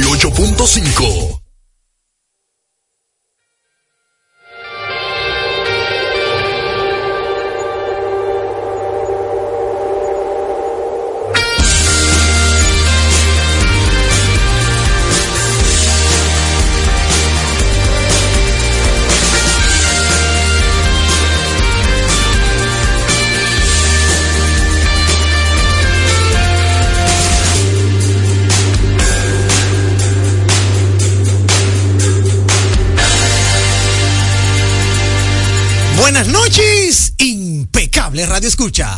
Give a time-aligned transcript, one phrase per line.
[0.00, 1.41] 98.5.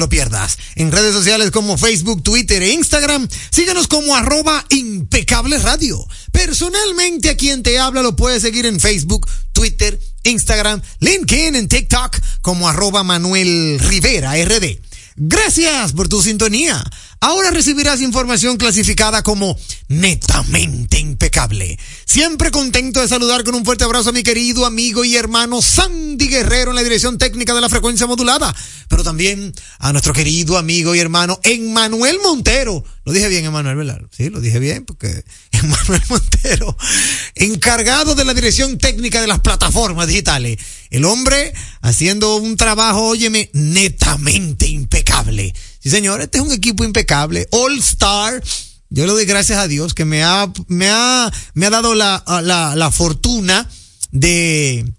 [0.00, 0.58] lo pierdas.
[0.74, 6.06] En redes sociales como Facebook, Twitter e Instagram, síguenos como arroba Impecable Radio.
[6.32, 12.18] Personalmente a quien te habla lo puedes seguir en Facebook, Twitter, Instagram, LinkedIn, en TikTok
[12.42, 14.78] como arroba Manuel Rivera RD.
[15.16, 16.84] Gracias por tu sintonía.
[17.20, 19.58] Ahora recibirás información clasificada como
[19.88, 21.78] netamente impecable.
[22.08, 26.28] Siempre contento de saludar con un fuerte abrazo a mi querido amigo y hermano Sandy
[26.28, 28.54] Guerrero en la dirección técnica de la frecuencia modulada,
[28.86, 32.84] pero también a nuestro querido amigo y hermano Emmanuel Montero.
[33.04, 34.02] Lo dije bien, Emmanuel, ¿verdad?
[34.16, 36.76] Sí, lo dije bien, porque Emmanuel Montero,
[37.34, 40.58] encargado de la dirección técnica de las plataformas digitales.
[40.90, 45.52] El hombre haciendo un trabajo, óyeme, netamente impecable.
[45.80, 48.40] Sí, señor, este es un equipo impecable, All Star.
[48.96, 52.24] Yo le doy gracias a Dios que me ha, me ha, me ha dado la,
[52.42, 53.68] la, la fortuna
[54.10, 54.90] de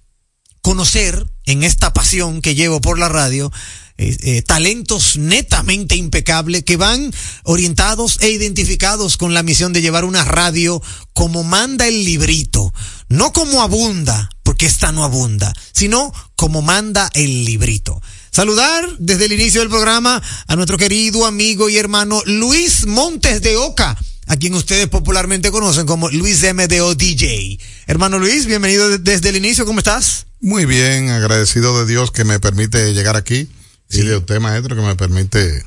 [0.62, 3.52] conocer en esta pasión que llevo por la radio
[3.98, 7.12] eh, eh, talentos netamente impecables que van
[7.44, 10.80] orientados e identificados con la misión de llevar una radio
[11.14, 12.72] como manda el librito,
[13.10, 18.00] no como abunda, porque esta no abunda, sino como manda el librito.
[18.32, 23.58] Saludar desde el inicio del programa a nuestro querido amigo y hermano Luis Montes de
[23.58, 23.98] Oca,
[24.28, 27.58] a quien ustedes popularmente conocen como Luis MDO DJ.
[27.88, 30.26] Hermano Luis, bienvenido de- desde el inicio, ¿cómo estás?
[30.40, 33.48] Muy bien, agradecido de Dios que me permite llegar aquí
[33.90, 35.64] y de usted, maestro, que me permite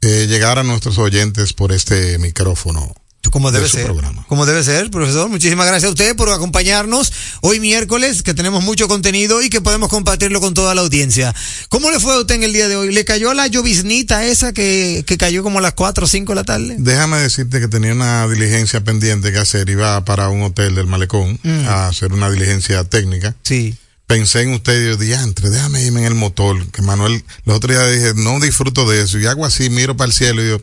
[0.00, 2.92] eh, llegar a nuestros oyentes por este micrófono.
[3.22, 3.84] ¿Tú Como debe de ser.
[3.84, 4.24] programa.
[4.28, 5.28] Como debe ser, profesor.
[5.28, 9.88] Muchísimas gracias a usted por acompañarnos hoy miércoles, que tenemos mucho contenido y que podemos
[9.88, 11.32] compartirlo con toda la audiencia.
[11.68, 12.92] ¿Cómo le fue a usted en el día de hoy?
[12.92, 16.36] ¿Le cayó la lloviznita esa que, que cayó como a las 4 o 5 de
[16.36, 16.76] la tarde?
[16.80, 19.70] Déjame decirte que tenía una diligencia pendiente que hacer.
[19.70, 21.68] Iba para un hotel del Malecón Mm.
[21.68, 23.36] a hacer una diligencia técnica.
[23.44, 23.76] Sí.
[24.08, 26.66] Pensé en usted y yo, diantre, déjame irme en el motor.
[26.72, 29.18] Que Manuel, los otros días dije, no disfruto de eso.
[29.20, 30.60] Y hago así, miro para el cielo y yo,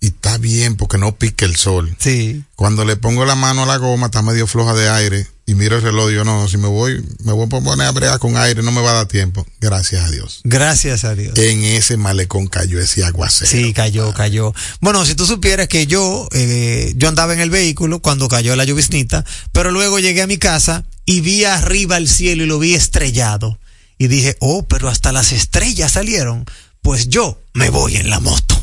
[0.00, 1.94] y está bien porque no pique el sol.
[1.98, 2.42] Sí.
[2.56, 5.26] Cuando le pongo la mano a la goma, está medio floja de aire.
[5.46, 8.20] Y miro el reloj yo, no, si me voy, me voy a poner a bregar
[8.20, 9.44] con aire, no me va a dar tiempo.
[9.60, 10.40] Gracias a Dios.
[10.44, 11.36] Gracias a Dios.
[11.36, 13.50] En ese malecón cayó ese aguacero.
[13.50, 14.54] Sí, cayó, cayó.
[14.80, 18.64] Bueno, si tú supieras que yo, eh, yo andaba en el vehículo cuando cayó la
[18.64, 22.74] lloviznita, pero luego llegué a mi casa y vi arriba el cielo y lo vi
[22.74, 23.58] estrellado.
[23.98, 26.46] Y dije, oh, pero hasta las estrellas salieron.
[26.80, 28.59] Pues yo me voy en la moto.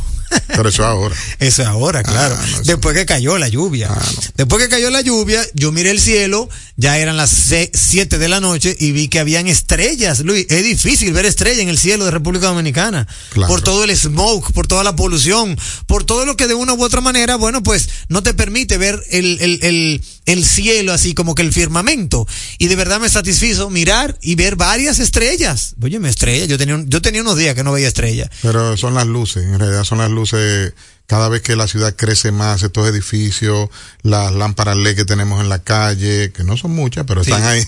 [0.47, 1.15] Pero eso ahora.
[1.39, 2.35] Eso es ahora, claro.
[2.35, 3.89] no, eso- Después que cayó la lluvia.
[3.91, 4.21] Ah, no.
[4.35, 7.31] Después que cayó la lluvia, yo miré el cielo, ya eran las
[7.73, 10.19] 7 de la noche y vi que habían estrellas.
[10.19, 13.07] Luis, es difícil ver estrellas en el cielo de República Dominicana.
[13.31, 13.47] Claro.
[13.51, 16.83] Por todo el smoke, por toda la polución, por todo lo que de una u
[16.83, 21.33] otra manera, bueno, pues no te permite ver el, el, el, el cielo así como
[21.33, 22.27] que el firmamento.
[22.59, 25.73] Y de verdad me satisfizo mirar y ver varias estrellas.
[25.81, 26.45] Oye, me estrella.
[26.45, 28.29] Yo tenía, un- yo tenía unos días que no veía estrellas.
[28.43, 30.73] Pero son las luces, en realidad son las luces.
[31.07, 33.69] Cada vez que la ciudad crece más, estos edificios,
[34.01, 37.31] las lámparas LED que tenemos en la calle, que no son muchas, pero Sí.
[37.31, 37.63] están ahí.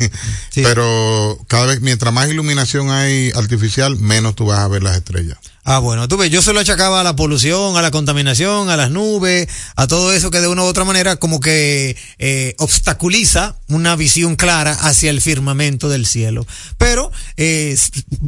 [0.50, 0.62] Sí.
[0.64, 5.38] Pero cada vez, mientras más iluminación hay artificial, menos tú vas a ver las estrellas.
[5.66, 8.78] Ah, bueno, tú ves, yo se lo achacaba a la polución, a la contaminación, a
[8.78, 13.56] las nubes, a todo eso que de una u otra manera como que eh, obstaculiza
[13.68, 16.48] una visión clara hacia el firmamento del cielo.
[16.80, 17.78] Pero eh,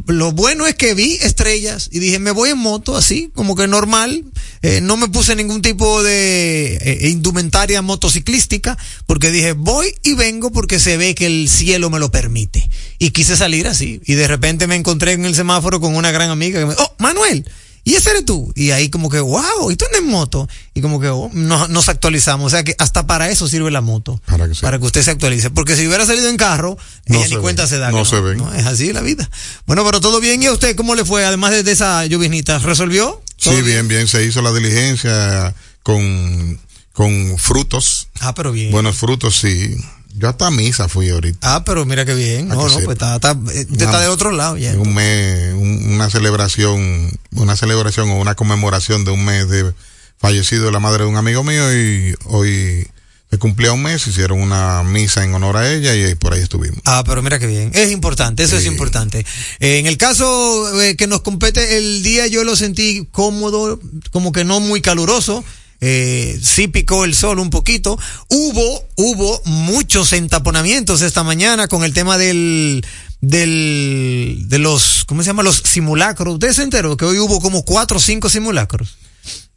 [0.06, 3.66] lo bueno es que vi estrellas y dije, me voy en moto así, como que
[3.66, 4.24] normal.
[4.62, 8.76] Eh, no me puse ningún tipo de eh, indumentaria motociclística
[9.06, 12.68] porque dije, voy y vengo porque se ve que el cielo me lo permite.
[12.98, 14.00] Y quise salir así.
[14.04, 16.94] Y de repente me encontré en el semáforo con una gran amiga que me, oh,
[16.98, 17.44] Manuel,
[17.84, 18.52] ¿y ese eres tú?
[18.54, 20.48] Y ahí como que, wow, ¿y tú andas en moto?
[20.74, 22.46] Y como que oh, nos, nos actualizamos.
[22.46, 24.20] O sea que hasta para eso sirve la moto.
[24.26, 25.50] Para que se- usted se actualice.
[25.50, 26.76] Porque si hubiera salido en carro,
[27.06, 27.90] No ella ni cuenta se da.
[27.90, 28.38] no que se ven.
[28.38, 29.28] no, es así la vida.
[29.66, 30.42] Bueno, pero todo bien.
[30.42, 31.24] ¿Y a usted cómo le fue?
[31.24, 33.22] Además de, de esa lloviznita, ¿resolvió?
[33.42, 36.60] ¿Todo Sí, bien, bien, se hizo la diligencia con,
[36.92, 38.70] con frutos, Ah, pero bien.
[38.70, 39.76] buenos frutos, sí.
[40.16, 41.38] Yo hasta misa fui ahorita.
[41.56, 42.50] Ah, pero mira qué bien.
[42.50, 44.72] Ah, No, no, pues está, está, de otro lado ya.
[44.74, 49.72] Un mes, un- una celebración, una celebración o una conmemoración de un mes de
[50.18, 52.86] fallecido de la madre de un amigo mío y hoy
[53.30, 56.78] se cumplía un mes, hicieron una misa en honor a ella y por ahí estuvimos.
[56.84, 57.70] Ah, pero mira qué bien.
[57.74, 59.24] Es importante, eso es importante.
[59.58, 63.80] Eh, en el caso eh, que nos compete el día, yo lo sentí cómodo,
[64.10, 65.42] como que no muy caluroso.
[65.84, 67.98] Eh, sí picó el sol un poquito.
[68.28, 72.86] Hubo, hubo muchos entaponamientos esta mañana con el tema del,
[73.20, 75.42] del, de los, ¿cómo se llama?
[75.42, 76.34] Los simulacros.
[76.34, 78.96] ¿Usted se enteró que hoy hubo como cuatro o cinco simulacros?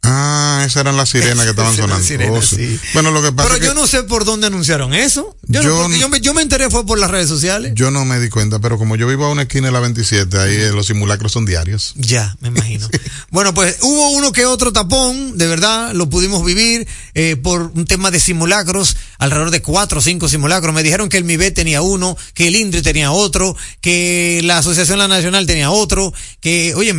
[0.08, 2.04] Ah, esas eran las sirenas que estaban sonando.
[2.32, 2.56] Oh, sí.
[2.56, 2.80] sí.
[2.94, 5.36] Bueno, lo que pasa Pero es que yo no sé por dónde anunciaron eso.
[5.48, 7.72] Yo, no, Yo porque no- yo, me, yo me enteré fue por las redes sociales.
[7.74, 10.38] yo no me di cuenta, pero como yo vivo a una esquina de la 27,
[10.38, 11.92] ahí eh, los simulacros son diarios.
[11.96, 12.88] Ya, me imagino.
[13.30, 17.84] Bueno, pues hubo uno que otro tapón, de verdad, lo pudimos vivir eh, por un
[17.84, 20.74] tema de simulacros, alrededor de cuatro o cinco simulacros.
[20.74, 24.98] Me dijeron que el MIBE tenía uno, que el INDRI tenía otro, que la Asociación
[24.98, 26.94] La Nacional tenía otro, que, oye,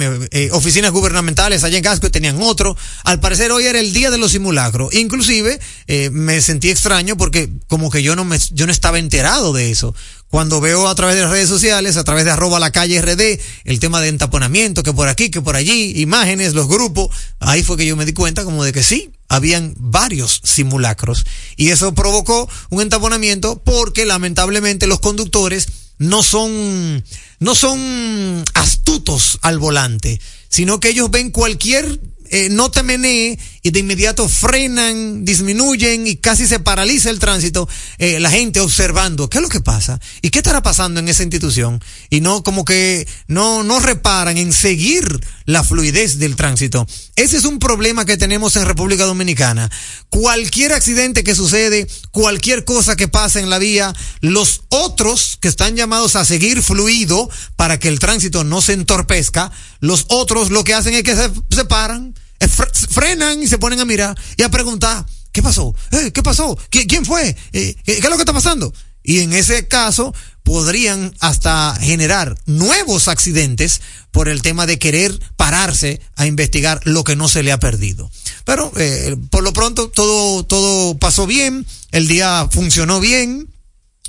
[0.52, 2.76] oficinas gubernamentales allá en Casco tenían otro.
[3.04, 4.94] Al parecer hoy era el día de los simulacros.
[4.94, 9.54] Inclusive eh, me sentí extraño porque como que yo no me, yo no estaba enterado
[9.54, 9.94] de eso
[10.30, 13.40] cuando veo a través de las redes sociales, a través de arroba la calle RD,
[13.64, 17.78] el tema de entaponamiento, que por aquí, que por allí, imágenes, los grupos, ahí fue
[17.78, 21.26] que yo me di cuenta como de que sí, habían varios simulacros.
[21.56, 25.68] Y eso provocó un entaponamiento porque lamentablemente los conductores
[25.98, 27.04] no son,
[27.40, 32.00] no son astutos al volante, sino que ellos ven cualquier
[32.32, 37.68] eh, no te menee y de inmediato frenan, disminuyen y casi se paraliza el tránsito,
[37.98, 41.24] eh, la gente observando qué es lo que pasa y qué estará pasando en esa
[41.24, 46.88] institución y no como que no, no reparan en seguir la fluidez del tránsito.
[47.16, 49.72] Ese es un problema que tenemos en República Dominicana.
[50.10, 55.76] Cualquier accidente que sucede, cualquier cosa que pasa en la vía, los otros que están
[55.76, 60.74] llamados a seguir fluido para que el tránsito no se entorpezca, los otros lo que
[60.74, 62.14] hacen es que se, se paran,
[62.90, 65.74] frenan y se ponen a mirar y a preguntar, ¿qué pasó?
[65.92, 66.58] Eh, ¿Qué pasó?
[66.72, 67.36] ¿Qui- ¿Quién fue?
[67.54, 68.74] Eh, ¿Qué qué es lo que está pasando?
[69.04, 70.14] Y en ese caso
[70.44, 77.16] podrían hasta generar nuevos accidentes por el tema de querer pararse a investigar lo que
[77.16, 78.10] no se le ha perdido.
[78.46, 83.48] Pero eh, por lo pronto todo, todo pasó bien, el día funcionó bien,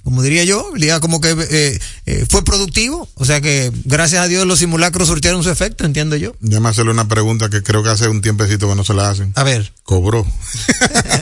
[0.09, 4.23] como diría yo, el día como que eh, eh, fue productivo, o sea que gracias
[4.23, 6.35] a Dios los simulacros surtieron su efecto, entiendo yo.
[6.41, 9.35] Déjame hacerle una pregunta que creo que hace un tiempecito que no se la hacen.
[9.37, 10.27] A ver, Cobró.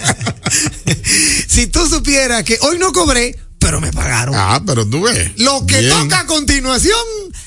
[1.49, 4.37] si tú supieras que hoy no cobré, pero me pagaron.
[4.37, 5.33] Ah, pero tú ves.
[5.37, 5.91] Lo que Bien.
[5.91, 6.95] toca a continuación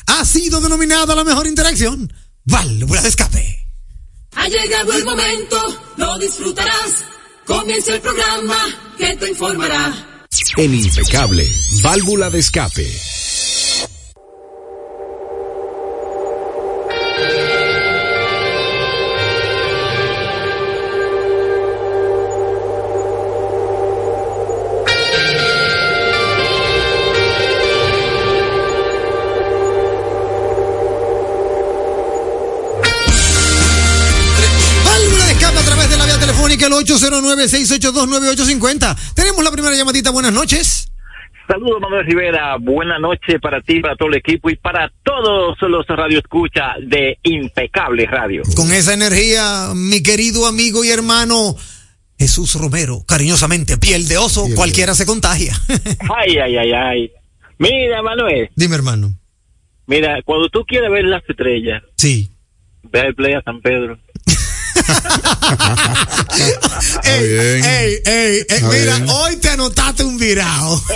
[0.08, 2.12] ha sido denominada la mejor interacción.
[2.43, 3.65] Válvula de escape.
[4.36, 5.58] Ha llegado el momento,
[5.96, 7.05] lo disfrutarás.
[7.46, 8.58] Comienza el programa
[8.98, 10.08] que te informará.
[10.57, 11.47] En Impecable,
[11.83, 12.91] válvula de escape.
[34.83, 38.95] Válvula de escape a través de la vía telefónica el 809-682-9850.
[39.39, 40.12] Tenemos la primera llamadita.
[40.12, 40.91] Buenas noches.
[41.48, 42.58] Saludos, Manuel Rivera.
[42.60, 48.05] Buena noche para ti, para todo el equipo y para todos los radioescuchas de Impecable
[48.05, 48.41] Radio.
[48.58, 51.55] Con esa energía, mi querido amigo y hermano
[52.17, 55.53] Jesús Romero, cariñosamente, piel de oso, Piel de cualquiera se contagia.
[56.17, 57.12] Ay, ay, ay, ay.
[57.60, 59.13] Mira, Manuel, Dime, hermano.
[59.88, 62.29] mira, cuando tú quieres ver las estrellas, Sí.
[62.84, 63.98] ve al Play a San Pedro.
[67.03, 69.10] Ey, ey, ey, mira, bien.
[69.10, 70.81] hoy te anotaste un virado.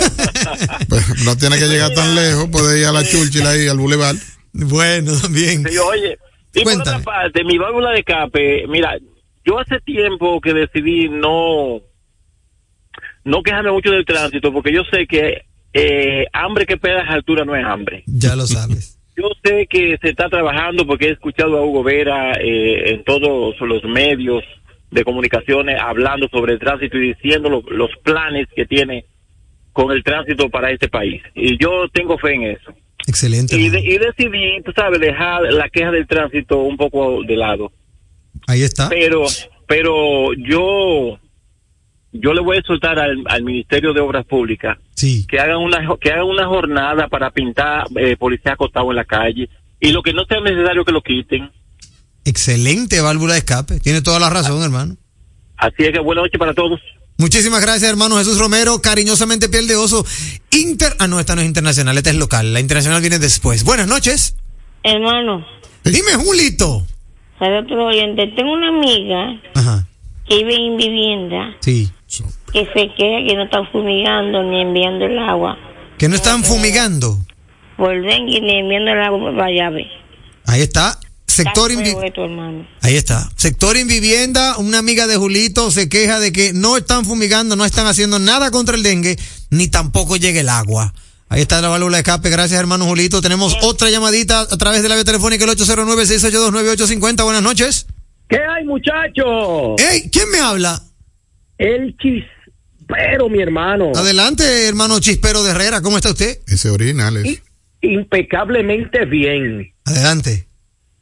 [0.88, 4.16] Pues, no tiene que llegar tan lejos, puede ir a la Churchill ahí, al Boulevard.
[4.52, 5.66] bueno, también.
[5.68, 6.18] Sí, oye,
[6.54, 6.84] y Cuéntame.
[6.84, 8.96] por otra parte, mi válvula de escape, mira,
[9.44, 11.80] yo hace tiempo que decidí no
[13.24, 17.44] no quejarme mucho del tránsito porque yo sé que eh, hambre que peda a altura
[17.44, 18.04] no es hambre.
[18.06, 18.93] Ya lo sabes.
[19.16, 23.54] Yo sé que se está trabajando porque he escuchado a Hugo Vera eh, en todos
[23.60, 24.42] los medios
[24.90, 29.04] de comunicaciones hablando sobre el tránsito y diciendo lo- los planes que tiene
[29.72, 31.22] con el tránsito para este país.
[31.34, 32.72] Y yo tengo fe en eso.
[33.06, 33.56] Excelente.
[33.56, 33.82] Y, hermano.
[33.82, 37.72] de- y decidí, tú sabes, dejar la queja del tránsito un poco de lado.
[38.46, 38.88] Ahí está.
[38.88, 39.24] Pero,
[39.66, 41.18] pero yo,
[42.16, 45.26] yo le voy a soltar al, al Ministerio de Obras Públicas Sí.
[45.28, 49.48] que hagan una que hagan una jornada para pintar eh, policía acostado en la calle
[49.80, 51.50] y lo que no sea necesario que lo quiten.
[52.24, 53.80] Excelente válvula de escape.
[53.80, 54.96] Tiene toda la razón, hermano.
[55.56, 56.80] Así es que buena noche para todos.
[57.18, 58.80] Muchísimas gracias, hermano Jesús Romero.
[58.80, 60.04] Cariñosamente, piel de oso.
[60.50, 60.94] Inter.
[60.98, 62.52] Ah, no, esta no es internacional, esta es local.
[62.52, 63.62] La internacional viene después.
[63.64, 64.36] Buenas noches.
[64.82, 65.44] Hermano,
[65.84, 66.86] Dime, Julito.
[67.38, 69.86] para otro oyente, tengo una amiga Ajá.
[70.28, 71.90] que vive en vivienda Sí.
[72.52, 75.56] Que se queja que no están fumigando ni enviando el agua
[75.98, 77.18] Que no están fumigando.
[77.76, 79.86] por dengue ni enviando el agua por la llave.
[80.46, 80.98] Ahí está.
[81.26, 82.66] Sector Está invi- feo esto, hermano.
[82.82, 83.28] Ahí está.
[83.36, 87.64] Sector en vivienda, una amiga de Julito se queja de que no están fumigando, no
[87.64, 89.16] están haciendo nada contra el dengue,
[89.50, 90.92] ni tampoco llega el agua.
[91.30, 92.30] Ahí está la válvula de escape.
[92.30, 93.20] Gracias, hermano Julito.
[93.20, 97.24] Tenemos otra llamadita a través de la vía telefónica, el 809-682-9850.
[97.24, 97.86] Buenas noches.
[98.28, 99.74] ¿Qué hay, muchachos?
[99.78, 100.80] Ey, ¿quién me habla?
[101.58, 103.92] El chispero, mi hermano.
[103.94, 105.80] Adelante, hermano Chispero de Herrera.
[105.82, 106.38] ¿Cómo está usted?
[106.46, 107.42] Ese original es.
[107.80, 109.72] Impecablemente bien.
[109.84, 110.46] Adelante.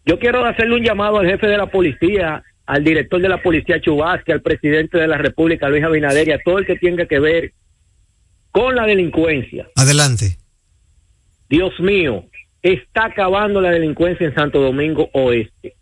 [0.04, 3.80] Yo quiero hacerle un llamado al jefe de la policía, al director de la policía
[3.80, 7.20] Chubasque, al presidente de la República, Luis Abinader, y a todo el que tenga que
[7.20, 7.52] ver
[8.50, 9.68] con la delincuencia.
[9.76, 10.38] Adelante.
[11.48, 12.24] Dios mío,
[12.62, 15.76] está acabando la delincuencia en Santo Domingo Oeste.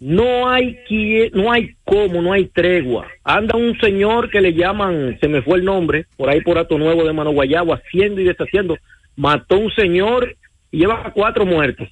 [0.00, 3.06] No hay quie- no hay cómo, no hay tregua.
[3.22, 6.78] Anda un señor que le llaman, se me fue el nombre, por ahí por Ato
[6.78, 8.78] Nuevo de Mano Guayabo, haciendo y deshaciendo.
[9.16, 10.34] Mató un señor
[10.70, 11.88] y lleva cuatro muertos.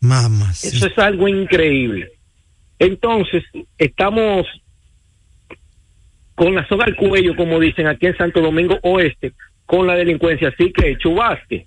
[0.00, 0.50] Mamá.
[0.52, 2.12] Eso es algo increíble.
[2.78, 3.42] Entonces,
[3.76, 4.46] estamos
[6.34, 9.32] con la soga al cuello, como dicen aquí en Santo Domingo Oeste,
[9.66, 10.48] con la delincuencia.
[10.48, 11.66] Así que, chubasque,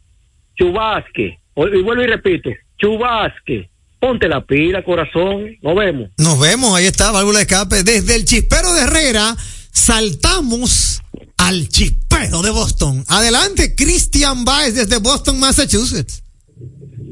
[0.56, 3.70] chubasque, y vuelvo y repito, chubasque,
[4.06, 6.12] ponte la pila, corazón, nos vemos.
[6.20, 7.82] Nos vemos, ahí está, válvula de escape.
[7.82, 9.36] Desde el chispero de Herrera,
[9.72, 11.02] saltamos
[11.40, 13.04] al chispero de Boston.
[13.08, 16.22] Adelante, Christian Baez desde Boston, Massachusetts.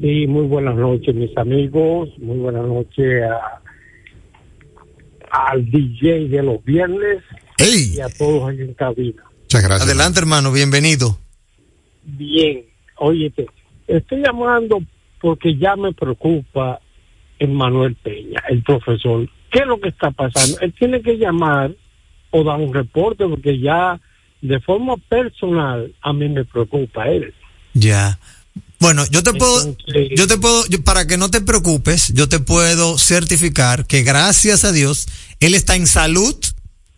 [0.02, 2.10] Sí, muy buenas noches, mis amigos.
[2.20, 3.60] Muy buenas noches a-
[5.50, 7.24] al DJ de los viernes
[7.58, 9.24] Ey, y a todos ahí en cabina.
[9.42, 9.88] Muchas gracias.
[9.90, 11.18] adelante, hermano, bienvenido.
[12.04, 12.66] Bien,
[12.98, 13.48] óyete,
[13.88, 14.78] estoy llamando
[15.20, 16.80] porque ya me preocupa
[17.48, 19.28] Manuel Peña, el profesor.
[19.52, 20.58] ¿Qué es lo que está pasando?
[20.62, 21.72] Él tiene que llamar
[22.32, 24.00] o dar un reporte porque ya
[24.42, 27.34] de forma personal a mí me preocupa él.
[27.74, 28.20] Ya.
[28.80, 29.76] Bueno, yo te puedo,
[30.16, 34.66] yo te puedo, yo- para que no te preocupes, yo te puedo certificar que gracias
[34.66, 35.08] a Dios,
[35.40, 36.36] él está en salud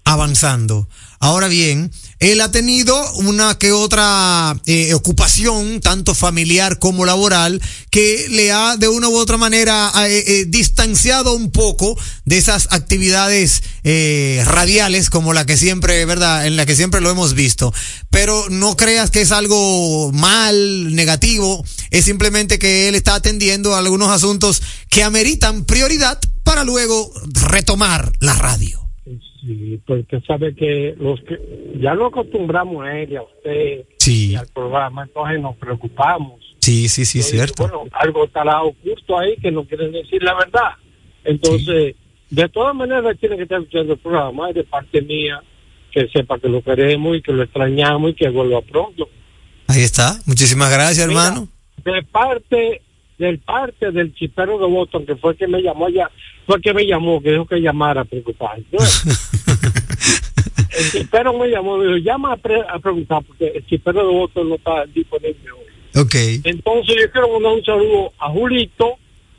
[0.06, 0.88] avanzando.
[1.20, 8.28] Ahora bien, él ha tenido una que otra eh, ocupación, tanto familiar como laboral, que
[8.30, 13.64] le ha de una u otra manera eh, eh, distanciado un poco de esas actividades
[13.84, 16.46] eh, radiales como la que siempre, ¿verdad?
[16.46, 17.74] En la que siempre lo hemos visto.
[18.12, 23.80] Pero no creas que es algo mal, negativo, es simplemente que él está atendiendo a
[23.80, 27.12] algunos asuntos que ameritan prioridad para luego
[27.50, 28.85] retomar la radio.
[29.46, 31.38] Sí, porque sabe que los que
[31.80, 34.32] ya nos acostumbramos a él y a usted Sí.
[34.32, 36.42] y al programa, entonces nos preocupamos.
[36.60, 37.64] Sí, sí, sí, cierto.
[37.68, 40.72] Bueno, algo estará oculto ahí que no quieren decir la verdad.
[41.24, 41.96] Entonces,
[42.32, 45.42] de todas maneras, tiene que estar escuchando el programa y de parte mía,
[45.92, 49.08] que sepa que lo queremos y que lo extrañamos y que vuelva pronto.
[49.68, 50.20] Ahí está.
[50.26, 51.48] Muchísimas gracias, Mira, hermano.
[51.84, 52.82] De parte
[53.18, 56.10] del parte del chipero de Boston, que fue que me llamó allá,
[56.46, 58.58] fue que me llamó, que dijo que llamara a preocupar.
[60.78, 64.14] el chipero me llamó, me dijo, llama a, pre- a preguntar, porque el chipero de
[64.14, 66.02] Boston no está disponible hoy.
[66.02, 66.16] Ok.
[66.44, 68.98] Entonces yo quiero mandar un saludo a Julito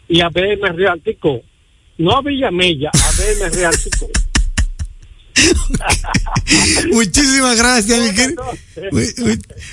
[0.09, 1.43] y a BM Realtico.
[1.99, 4.07] No a Villamella, a BM Realtico.
[6.93, 8.45] Muchísimas gracias, mi querido.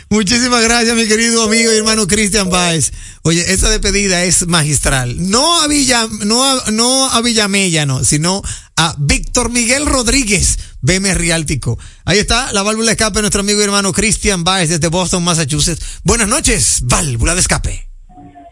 [0.09, 2.91] Muchísimas gracias, mi querido amigo y hermano Cristian Baez.
[3.23, 5.29] Oye, esa despedida es magistral.
[5.29, 8.41] No a Villa, no a, no a Villamella, no, sino
[8.75, 11.79] a Víctor Miguel Rodríguez, BM Riáltico.
[12.05, 15.23] Ahí está la válvula de escape de nuestro amigo y hermano Cristian Baez desde Boston,
[15.23, 16.01] Massachusetts.
[16.03, 17.87] Buenas noches, válvula de escape.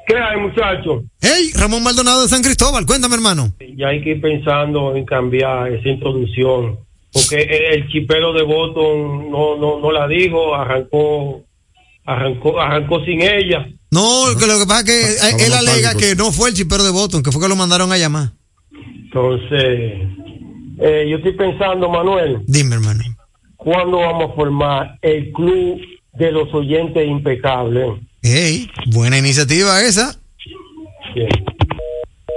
[0.08, 1.04] ¿Qué hay, muchachos?
[1.22, 3.54] Hey, Ramón Maldonado de San Cristóbal, cuéntame, hermano.
[3.78, 6.80] Ya hay que ir pensando en cambiar esa introducción.
[7.14, 7.42] Porque
[7.74, 11.44] el chipero de Boston no, no, no la dijo, arrancó,
[12.06, 13.68] arrancó, arrancó sin ella.
[13.92, 16.84] No, que lo que pasa es que Estamos él alega que no fue el chipero
[16.84, 18.32] de Boston, que fue que lo mandaron a llamar.
[18.72, 20.08] Entonces,
[20.80, 23.04] eh, yo estoy pensando, Manuel, Dime, hermano.
[23.58, 25.82] ¿cuándo vamos a formar el club
[26.14, 28.00] de los oyentes impecables?
[28.22, 30.18] Hey, buena iniciativa esa.
[31.14, 31.30] Bien.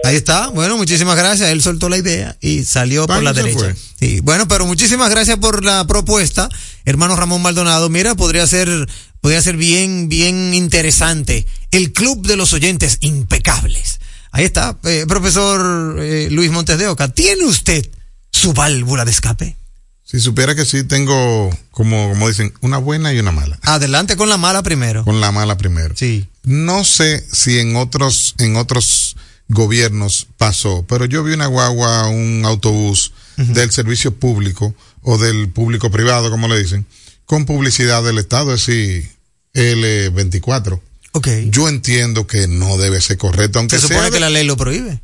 [0.04, 0.48] Ahí está.
[0.48, 1.50] Bueno, muchísimas gracias.
[1.50, 3.74] Él soltó la idea y salió por la derecha.
[3.98, 6.48] Sí, bueno, pero muchísimas gracias por la propuesta,
[6.84, 7.88] hermano Ramón Maldonado.
[7.88, 8.88] Mira, podría ser,
[9.20, 11.46] podría ser bien, bien interesante.
[11.70, 14.00] El club de los oyentes impecables.
[14.30, 17.08] Ahí está, eh, profesor eh, Luis Montes de Oca.
[17.08, 17.88] ¿Tiene usted
[18.30, 19.56] su válvula de escape?
[20.04, 23.58] Si supiera que sí tengo, como, como dicen, una buena y una mala.
[23.62, 25.04] Adelante con la mala primero.
[25.04, 25.94] Con la mala primero.
[25.96, 26.26] Sí.
[26.42, 29.03] No sé si en otros, en otros
[29.48, 35.90] gobiernos pasó, pero yo vi una guagua, un autobús del servicio público o del público
[35.90, 36.86] privado, como le dicen,
[37.26, 39.10] con publicidad del Estado, es decir,
[39.54, 40.80] L24.
[41.12, 41.28] Ok.
[41.50, 44.56] Yo entiendo que no debe ser correcto, aunque Se supone sea que la ley lo
[44.56, 45.00] prohíbe.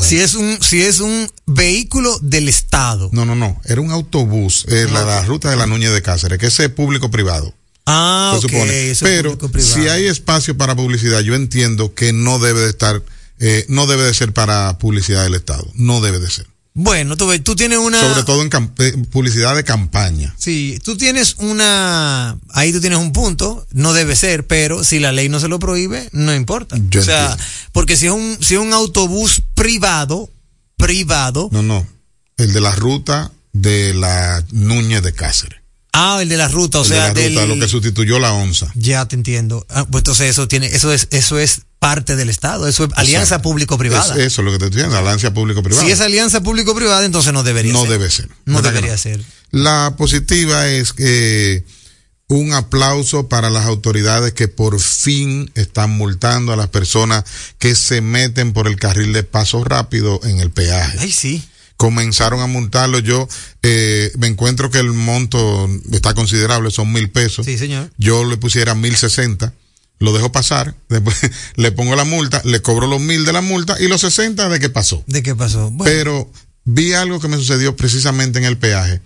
[0.00, 3.08] Si es un, si es un vehículo del Estado.
[3.12, 3.60] No, no, no.
[3.64, 6.70] Era un autobús, eh, la, la ruta de la Núñez de Cáceres, que ese es
[6.70, 7.52] público privado.
[7.86, 8.90] Ah, se ok, supone.
[8.90, 9.74] eso es Pero público privado.
[9.74, 13.02] si hay espacio para publicidad, yo entiendo que no debe de estar,
[13.38, 15.66] eh, no debe de ser para publicidad del Estado.
[15.74, 16.46] No debe de ser.
[16.78, 17.98] Bueno, tú, tú tienes una.
[17.98, 20.34] Sobre todo en eh, publicidad de campaña.
[20.36, 22.38] Sí, tú tienes una.
[22.50, 25.58] Ahí tú tienes un punto, no debe ser, pero si la ley no se lo
[25.58, 26.76] prohíbe, no importa.
[26.90, 27.44] Yo o sea, entiendo.
[27.72, 30.28] porque si es un, si es un autobús privado,
[30.76, 31.48] privado.
[31.50, 31.86] No, no.
[32.36, 35.60] El de la ruta de la Núñez de Cáceres.
[35.98, 38.32] Ah, el de la ruta, o El sea, de la ruta, lo que sustituyó la
[38.34, 38.70] onza.
[38.74, 39.66] Ya te entiendo.
[39.70, 43.40] Ah, pues entonces eso tiene, eso es, eso es parte del Estado, eso es alianza
[43.42, 44.14] público-privada.
[44.16, 45.84] Es- eso es lo que te estoy diciendo, alianza público-privada.
[45.86, 47.90] Si es alianza público-privada, entonces no debería no ser.
[47.90, 48.28] debe ser.
[48.44, 48.98] No ¿Verdad que debería no?
[48.98, 49.24] ser.
[49.52, 51.64] La positiva es que
[52.28, 57.24] un aplauso para las autoridades que por fin están multando a las personas
[57.58, 60.98] que se meten por el carril de paso rápido en el peaje.
[61.00, 61.44] Ay, sí.
[61.76, 62.98] Comenzaron a multarlo.
[63.00, 63.28] Yo
[63.62, 67.44] eh, me encuentro que el monto está considerable, son mil pesos.
[67.46, 67.90] Sí, señor.
[67.98, 69.52] Yo le pusiera mil sesenta,
[69.98, 71.16] lo dejo pasar, después
[71.56, 74.58] le pongo la multa, le cobro los mil de la multa y los sesenta de
[74.60, 75.04] que pasó.
[75.06, 75.70] ¿De qué pasó?
[75.70, 76.32] Bueno, Pero
[76.64, 79.00] vi algo que me sucedió precisamente en el peaje.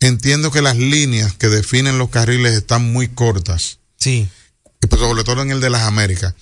[0.00, 4.28] Entiendo que las líneas que definen los carriles están muy cortas, sí.
[4.82, 6.34] y pues sobre todo en el de las Américas.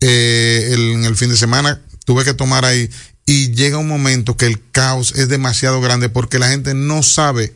[0.00, 2.88] Eh, el- en el fin de semana tuve que tomar ahí
[3.32, 7.54] y llega un momento que el caos es demasiado grande porque la gente no sabe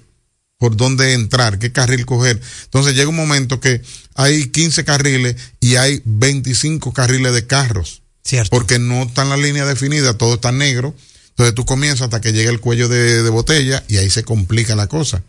[0.56, 2.40] por dónde entrar, qué carril coger.
[2.64, 3.82] Entonces llega un momento que
[4.14, 8.00] hay 15 carriles y hay 25 carriles de carros.
[8.24, 8.48] Cierto.
[8.48, 10.94] Porque no está en la línea definida, todo está negro.
[11.28, 14.76] Entonces tú comienzas hasta que llega el cuello de, de botella y ahí se complica
[14.76, 15.22] la cosa.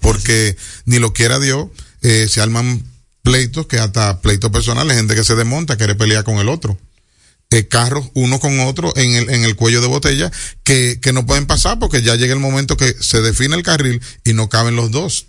[0.00, 1.66] Porque ni lo quiera Dios,
[2.02, 2.84] eh, se arman
[3.22, 6.78] pleitos que hasta pleitos personales, gente que se desmonta, quiere pelear con el otro.
[7.50, 10.30] Eh, carros uno con otro en el, en el cuello de botella
[10.64, 14.02] que, que no pueden pasar porque ya llega el momento que se define el carril
[14.22, 15.28] y no caben los dos.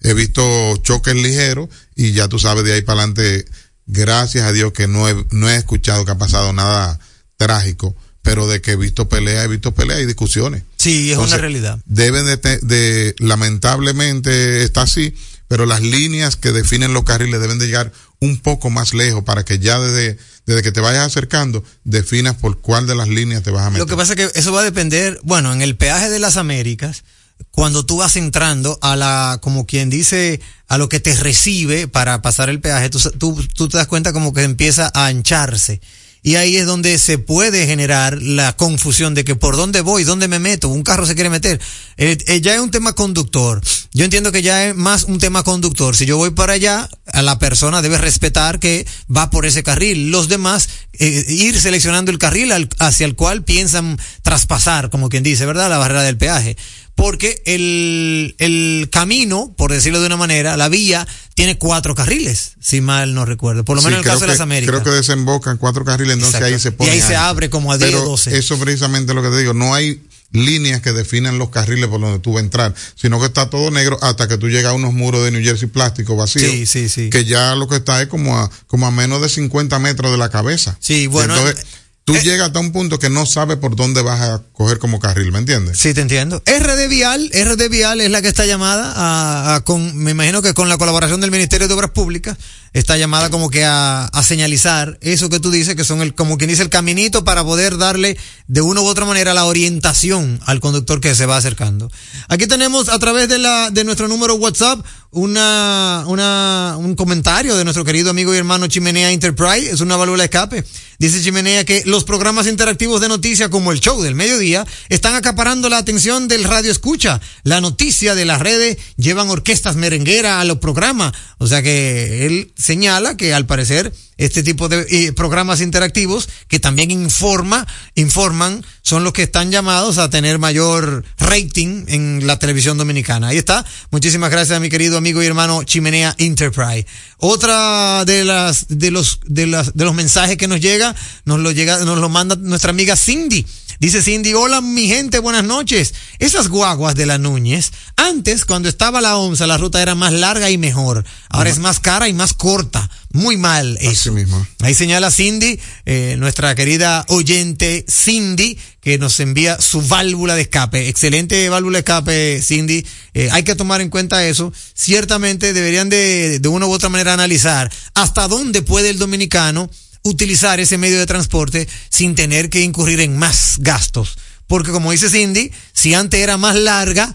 [0.00, 3.46] He visto choques ligeros y ya tú sabes de ahí para adelante,
[3.86, 7.00] gracias a Dios que no he, no he escuchado que ha pasado nada
[7.36, 10.62] trágico, pero de que he visto peleas, he visto peleas y discusiones.
[10.76, 11.80] Sí, es Entonces, una realidad.
[11.84, 15.16] Deben de, de, lamentablemente está así,
[15.48, 19.44] pero las líneas que definen los carriles deben de llegar un poco más lejos para
[19.44, 23.50] que ya desde, desde que te vayas acercando definas por cuál de las líneas te
[23.50, 23.80] vas a meter.
[23.80, 26.36] Lo que pasa es que eso va a depender, bueno, en el peaje de las
[26.36, 27.04] Américas,
[27.50, 32.22] cuando tú vas entrando a la, como quien dice, a lo que te recibe para
[32.22, 35.80] pasar el peaje, tú, tú, tú te das cuenta como que empieza a ancharse.
[36.22, 40.26] Y ahí es donde se puede generar la confusión de que por dónde voy, dónde
[40.26, 41.60] me meto, un carro se quiere meter.
[41.98, 43.62] Eh, eh, ya es un tema conductor.
[43.96, 45.96] Yo entiendo que ya es más un tema conductor.
[45.96, 50.10] Si yo voy para allá, a la persona debe respetar que va por ese carril.
[50.10, 55.22] Los demás, eh, ir seleccionando el carril al- hacia el cual piensan traspasar, como quien
[55.22, 55.70] dice, ¿verdad?
[55.70, 56.58] La barrera del peaje.
[56.94, 62.82] Porque el, el camino, por decirlo de una manera, la vía, tiene cuatro carriles, si
[62.82, 63.64] mal no recuerdo.
[63.64, 64.74] Por lo Sí, menos en el caso de las Américas.
[64.74, 66.54] Creo que desembocan cuatro carriles, entonces Exacto.
[66.54, 66.90] ahí se Y pone.
[66.90, 68.36] ahí se abre como a 10 Pero o 12.
[68.36, 72.18] Eso precisamente lo que te digo, no hay líneas que definan los carriles por donde
[72.18, 74.92] tú vas a entrar, sino que está todo negro hasta que tú llegas a unos
[74.92, 76.50] muros de New Jersey plástico vacíos.
[76.50, 77.10] Sí, sí, sí.
[77.10, 80.18] Que ya lo que está es como a, como a menos de 50 metros de
[80.18, 80.76] la cabeza.
[80.80, 81.66] Sí, bueno, Entonces, eh,
[82.04, 85.32] tú llegas hasta un punto que no sabes por dónde vas a coger como carril,
[85.32, 85.78] ¿me entiendes?
[85.78, 86.42] Sí, te entiendo.
[86.46, 90.54] RD Vial, RD Vial es la que está llamada a, a con, me imagino que
[90.54, 92.36] con la colaboración del Ministerio de Obras Públicas,
[92.72, 96.38] está llamada como que a, a señalizar eso que tú dices, que son el, como
[96.38, 100.60] quien dice, el caminito para poder darle de una u otra manera la orientación al
[100.60, 101.90] conductor que se va acercando.
[102.28, 107.64] Aquí tenemos a través de la, de nuestro número WhatsApp una, una, un comentario de
[107.64, 110.64] nuestro querido amigo y hermano Chimenea Enterprise, es una válvula escape.
[110.98, 115.68] Dice Chimenea que los programas interactivos de noticias como el show del mediodía están acaparando
[115.68, 117.20] la atención del radio escucha.
[117.42, 121.12] La noticia de las redes llevan orquestas merengueras a los programas.
[121.38, 126.58] O sea que él señala que al parecer este tipo de eh, programas interactivos que
[126.58, 132.78] también informa, informan, son los que están llamados a tener mayor rating en la televisión
[132.78, 133.28] dominicana.
[133.28, 133.64] Ahí está.
[133.90, 136.86] Muchísimas gracias a mi querido amigo y hermano Chimenea Enterprise.
[137.18, 141.50] Otra de las, de los, de las, de los mensajes que nos llega, nos lo
[141.50, 143.44] llega, nos lo manda nuestra amiga Cindy.
[143.78, 145.92] Dice Cindy, hola mi gente, buenas noches.
[146.18, 150.48] Esas guaguas de la Núñez, antes cuando estaba la onza la ruta era más larga
[150.48, 151.04] y mejor.
[151.28, 152.88] Ahora es más cara y más corta.
[153.16, 154.12] Muy mal eso.
[154.12, 154.46] mismo.
[154.60, 160.88] Ahí señala Cindy, eh, nuestra querida oyente Cindy, que nos envía su válvula de escape.
[160.88, 162.86] Excelente válvula de escape, Cindy.
[163.14, 164.52] Eh, hay que tomar en cuenta eso.
[164.74, 169.70] Ciertamente deberían de, de una u otra manera analizar hasta dónde puede el dominicano
[170.02, 174.18] utilizar ese medio de transporte sin tener que incurrir en más gastos.
[174.46, 177.14] Porque como dice Cindy, si antes era más larga,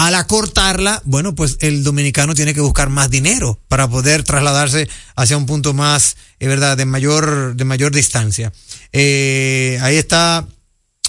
[0.00, 5.36] al acortarla, bueno, pues el dominicano tiene que buscar más dinero para poder trasladarse hacia
[5.36, 8.50] un punto más, es verdad, de mayor, de mayor distancia.
[8.94, 10.48] Eh, ahí está.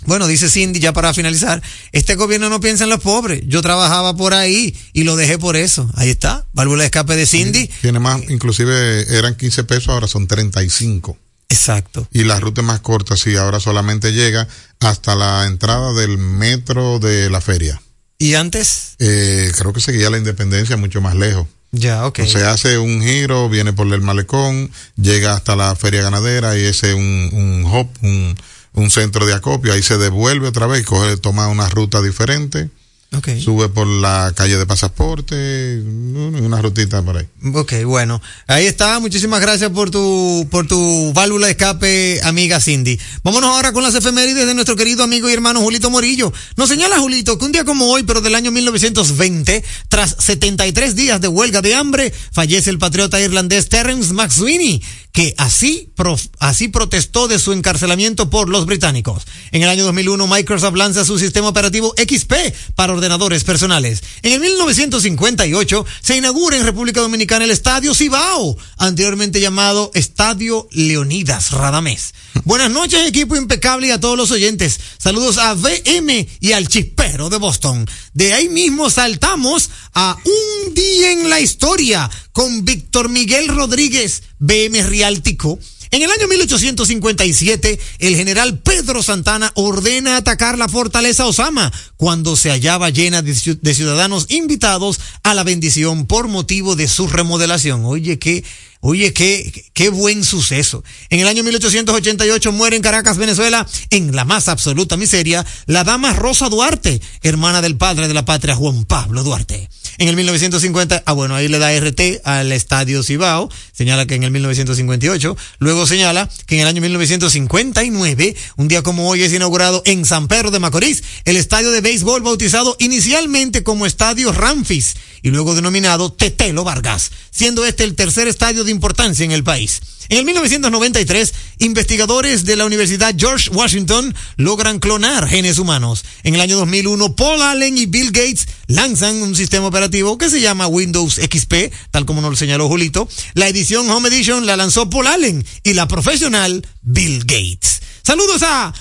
[0.04, 3.44] Bueno, dice Cindy, ya para finalizar, este gobierno no piensa en los pobres.
[3.48, 5.90] Yo trabajaba por ahí y lo dejé por eso.
[5.94, 7.70] Ahí está, válvula de escape de Cindy.
[7.80, 11.18] Tiene más, inclusive eran 15 pesos, ahora son 35.
[11.48, 12.10] Exacto.
[12.12, 14.50] Y la ruta es más corta, sí, ahora solamente llega
[14.82, 17.82] hasta la entrada del metro de la feria.
[18.22, 18.94] ¿Y antes?
[19.00, 21.48] Eh, creo que seguía la independencia mucho más lejos.
[21.72, 22.20] Ya, ok.
[22.20, 26.66] O sea, hace un giro, viene por el malecón, llega hasta la feria ganadera y
[26.66, 28.38] ese es un, un hop, un,
[28.74, 32.70] un centro de acopio, ahí se devuelve otra vez y coge, toma una ruta diferente,
[33.14, 33.28] Ok.
[33.44, 37.28] sube por la calle de pasaporte, una rutita por ahí.
[37.54, 38.22] Ok, bueno.
[38.48, 39.00] Ahí está.
[39.02, 42.98] Muchísimas gracias por tu, por tu válvula de escape, amiga Cindy.
[43.24, 46.32] Vámonos ahora con las efemérides de nuestro querido amigo y hermano Julito Morillo.
[46.56, 51.20] Nos señala Julito que un día como hoy, pero del año 1920, tras 73 días
[51.20, 57.28] de huelga de hambre, fallece el patriota irlandés Terence McSweeney, que así, pro- así protestó
[57.28, 59.24] de su encarcelamiento por los británicos.
[59.52, 62.34] En el año 2001, Microsoft lanza su sistema operativo XP
[62.76, 64.04] para ordenadores personales.
[64.22, 71.50] En el 1958 se inaugura en República Dominicana el Estadio Cibao, anteriormente llamado Estadio Leonidas
[71.50, 72.14] Radamés.
[72.44, 74.80] Buenas noches, equipo impecable y a todos los oyentes.
[75.00, 77.88] Saludos a VM y al chispero de Boston.
[78.14, 84.84] De ahí mismo saltamos a un día en la historia con Víctor Miguel Rodríguez, BM
[84.84, 85.58] Riáltico.
[85.94, 92.50] En el año 1857, el general Pedro Santana ordena atacar la fortaleza Osama cuando se
[92.50, 97.84] hallaba llena de, ciu- de ciudadanos invitados a la bendición por motivo de su remodelación.
[97.84, 98.44] Oye, qué,
[98.80, 100.82] oye, qué, qué buen suceso.
[101.10, 106.14] En el año 1888 muere en Caracas, Venezuela, en la más absoluta miseria, la dama
[106.14, 109.70] Rosa Duarte, hermana del padre de la patria Juan Pablo Duarte.
[110.02, 114.24] En el 1950, ah bueno, ahí le da RT al Estadio Cibao, señala que en
[114.24, 119.84] el 1958, luego señala que en el año 1959, un día como hoy es inaugurado
[119.86, 125.30] en San Pedro de Macorís, el estadio de béisbol bautizado inicialmente como Estadio Ramfis y
[125.30, 129.82] luego denominado Tetelo Vargas, siendo este el tercer estadio de importancia en el país.
[130.10, 136.04] En el 1993, investigadores de la Universidad George Washington logran clonar genes humanos.
[136.24, 140.40] En el año 2001, Paul Allen y Bill Gates lanzan un sistema operativo que se
[140.40, 143.08] llama Windows XP, tal como nos lo señaló Julito.
[143.34, 147.82] La edición Home Edition la lanzó Paul Allen y la profesional Bill Gates.
[148.02, 148.74] Saludos a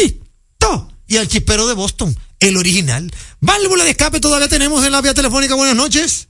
[0.00, 3.10] Listo y al chispero de Boston, el original.
[3.40, 5.54] Válvula de escape todavía tenemos en la vía telefónica.
[5.54, 6.28] Buenas noches.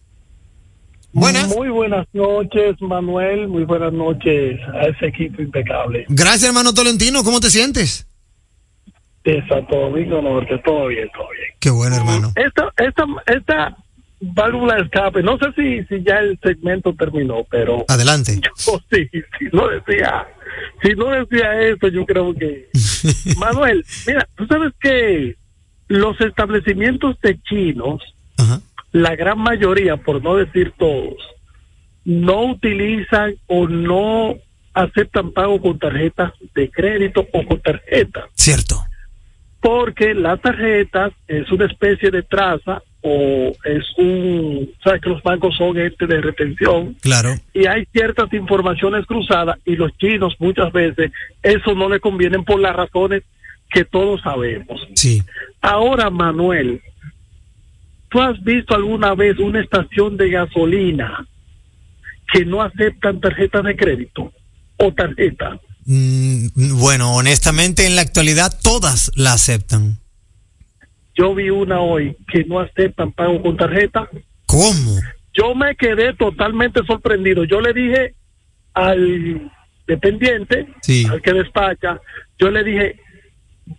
[1.12, 1.48] Buenas.
[1.48, 3.48] Muy buenas noches, Manuel.
[3.48, 6.04] Muy buenas noches a ese equipo impecable.
[6.08, 7.22] Gracias, hermano Tolentino.
[7.24, 8.06] ¿Cómo te sientes?
[9.24, 11.52] De Santo Domingo Norte, todo bien, todo bien.
[11.58, 12.32] Qué bueno, hermano.
[12.36, 13.76] Esta, esta, esta
[14.20, 18.38] válvula de escape, no sé si, si ya el segmento terminó, pero Adelante.
[18.66, 20.26] yo sí, si no decía,
[20.82, 22.68] si no decía eso, yo creo que.
[23.38, 25.36] Manuel, mira, tú sabes que
[25.88, 28.00] los establecimientos de chinos,
[28.92, 31.16] la gran mayoría, por no decir todos,
[32.04, 34.36] no utilizan o no
[34.72, 38.28] aceptan pago con tarjetas de crédito o con tarjeta.
[38.34, 38.84] Cierto.
[39.60, 45.56] Porque las tarjetas es una especie de traza o es un, sabes que los bancos
[45.56, 47.34] son este de retención Claro.
[47.54, 51.10] y hay ciertas informaciones cruzadas y los chinos muchas veces
[51.42, 53.22] eso no le convienen por las razones
[53.70, 54.86] que todos sabemos.
[54.94, 55.22] Sí.
[55.62, 56.82] Ahora, Manuel,
[58.10, 61.26] ¿tú has visto alguna vez una estación de gasolina
[62.32, 64.32] que no aceptan tarjetas de crédito
[64.76, 65.58] o tarjeta?
[65.86, 69.98] Mm, bueno, honestamente, en la actualidad todas la aceptan.
[71.14, 74.08] Yo vi una hoy que no aceptan pago con tarjeta.
[74.46, 74.98] ¿Cómo?
[75.34, 77.44] Yo me quedé totalmente sorprendido.
[77.44, 78.14] Yo le dije
[78.74, 79.50] al
[79.86, 81.06] dependiente, Sí.
[81.10, 82.00] al que despacha,
[82.38, 82.96] yo le dije,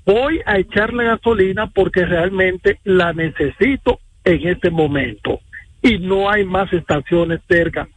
[0.05, 5.39] voy a echarle gasolina porque realmente la necesito en este momento.
[5.81, 7.87] Y no hay más estaciones cerca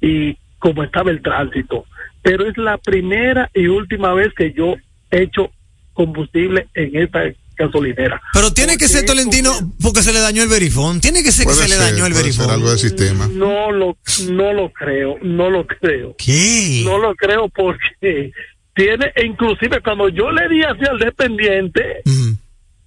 [0.00, 1.84] y como estaba el tránsito.
[2.24, 4.76] Pero es la primera y última vez que yo
[5.10, 5.50] echo
[5.92, 7.20] combustible en esta
[7.56, 8.20] gasolinera.
[8.32, 11.02] Pero tiene que ser Tolentino porque se le dañó el verifón.
[11.02, 12.50] Tiene que ser que se le dañó el verifón.
[12.50, 13.28] algo de sistema.
[13.28, 13.98] No lo,
[14.30, 16.16] no lo creo, no lo creo.
[16.16, 16.82] ¿Qué?
[16.82, 18.32] No lo creo porque
[18.74, 22.02] tiene, e inclusive cuando yo le di así al dependiente,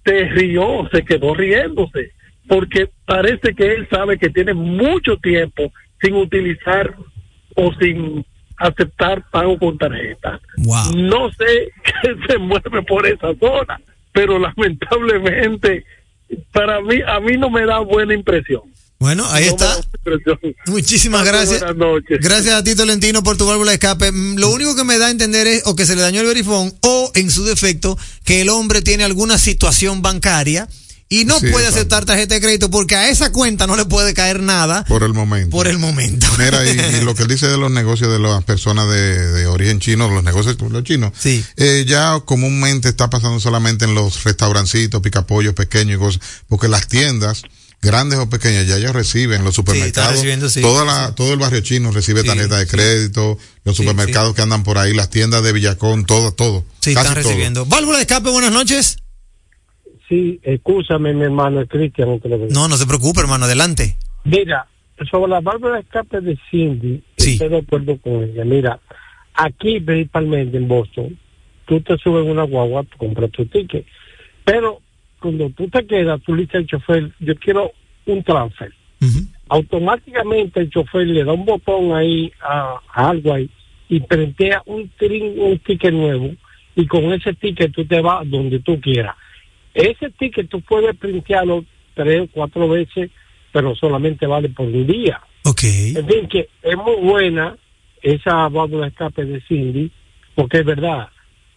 [0.04, 2.10] se rió, se quedó riéndose,
[2.48, 5.72] porque parece que él sabe que tiene mucho tiempo
[6.02, 6.94] sin utilizar
[7.54, 8.26] o sin
[8.58, 10.40] aceptar pago con tarjeta.
[10.96, 11.70] No sé
[12.02, 13.80] qué se mueve por esa zona,
[14.12, 15.84] pero lamentablemente
[16.52, 18.62] para mí, a mí no me da buena impresión.
[19.00, 19.76] Bueno, ahí No está.
[20.66, 21.60] Muchísimas gracias.
[21.60, 22.18] buenas noches.
[22.20, 24.10] Gracias a ti, Tolentino, por tu válvula de escape.
[24.10, 26.26] Mm, Lo único que me da a entender es o que se le dañó el
[26.26, 30.66] verifón o, en su defecto, que el hombre tiene alguna situación bancaria
[31.10, 31.76] y no Sí, puede exacto.
[31.78, 35.14] aceptar tarjeta de crédito porque a esa cuenta no le puede caer nada Por el
[35.14, 35.50] momento.
[35.50, 36.26] por el momento.
[36.38, 39.46] Mira, y, y lo que él dice de los negocios de las personas de, de
[39.46, 41.44] origen chino, los negocios de los chinos, Sí.
[41.56, 46.88] eh, ya comúnmente está pasando solamente en los restaurancitos, picapollos pequeños y cosas, porque las
[46.88, 47.42] tiendas,
[47.80, 51.60] grandes o pequeñas, ya ellos reciben, los supermercados, recibiendo, sí, toda sí, todo el barrio
[51.60, 55.42] chino recibe Sí, tarjeta de crédito, los Sí, supermercados que andan por ahí, las tiendas
[55.42, 56.64] de Villacón, todo, todo.
[56.80, 57.30] Sí, casi están todo.
[57.30, 57.66] recibiendo.
[57.66, 58.96] Válvula de escape, buenas noches.
[60.08, 62.20] Sí, escúchame, mi hermano, es Cristian.
[62.50, 63.96] No, no se preocupe, hermano, adelante.
[64.24, 64.66] Mira,
[65.10, 68.44] sobre la válvula de escape de Cindy, estoy de acuerdo con ella.
[68.44, 68.80] Mira,
[69.34, 71.18] aquí principalmente en Boston,
[71.66, 73.84] tú te subes en una guagua, tú compras tu ticket,
[74.44, 74.80] pero
[75.20, 77.72] cuando tú te quedas, tú le dices al chofer, yo quiero
[78.06, 78.72] un transfer.
[79.50, 83.48] Automáticamente el chofer le da un botón ahí a, a algo ahí
[83.88, 86.30] y prentea un, trin- un ticket nuevo
[86.76, 89.16] y con ese ticket tú te vas donde tú quieras.
[89.74, 93.10] Ese ticket tú puedes printearlo tres o cuatro veces,
[93.52, 95.20] pero solamente vale por un día.
[95.44, 95.62] Ok.
[95.64, 97.56] En fin, que es muy buena
[98.02, 99.90] esa válvula de escape de Cindy,
[100.34, 101.08] porque es verdad,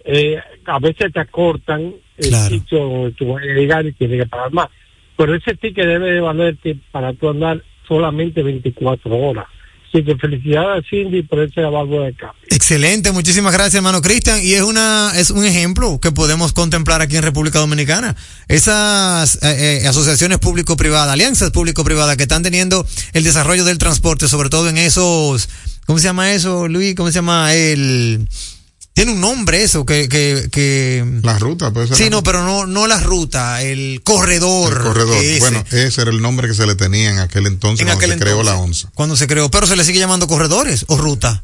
[0.04, 2.50] eh, a veces te acortan el Claro.
[2.50, 4.70] sitio donde tú vas a llegar y tienes que pagar más.
[5.18, 9.46] Pero ese ticket debe de valerte para tú andar solamente 24 horas.
[9.88, 12.41] Así que felicidades a Cindy por ese válvula de escape.
[12.72, 14.42] Excelente, muchísimas gracias, hermano Cristian.
[14.42, 18.16] Y es una, es un ejemplo que podemos contemplar aquí en República Dominicana.
[18.48, 24.48] Esas eh, eh, asociaciones público-privadas, alianzas público-privadas que están teniendo el desarrollo del transporte, sobre
[24.48, 25.50] todo en esos,
[25.86, 26.96] ¿cómo se llama eso, Luis?
[26.96, 28.30] ¿Cómo se llama el?
[28.94, 31.06] Tiene un nombre eso, que, que, que...
[31.24, 31.90] La ruta, pues.
[31.94, 34.72] Sí, no, pero no, no la ruta, el corredor.
[34.72, 35.18] El corredor.
[35.18, 35.40] ese.
[35.42, 38.18] Bueno, ese era el nombre que se le tenía en aquel entonces En cuando aquel
[38.18, 38.92] se creó la ONSA.
[38.94, 41.44] Cuando se creó, pero se le sigue llamando corredores o ruta.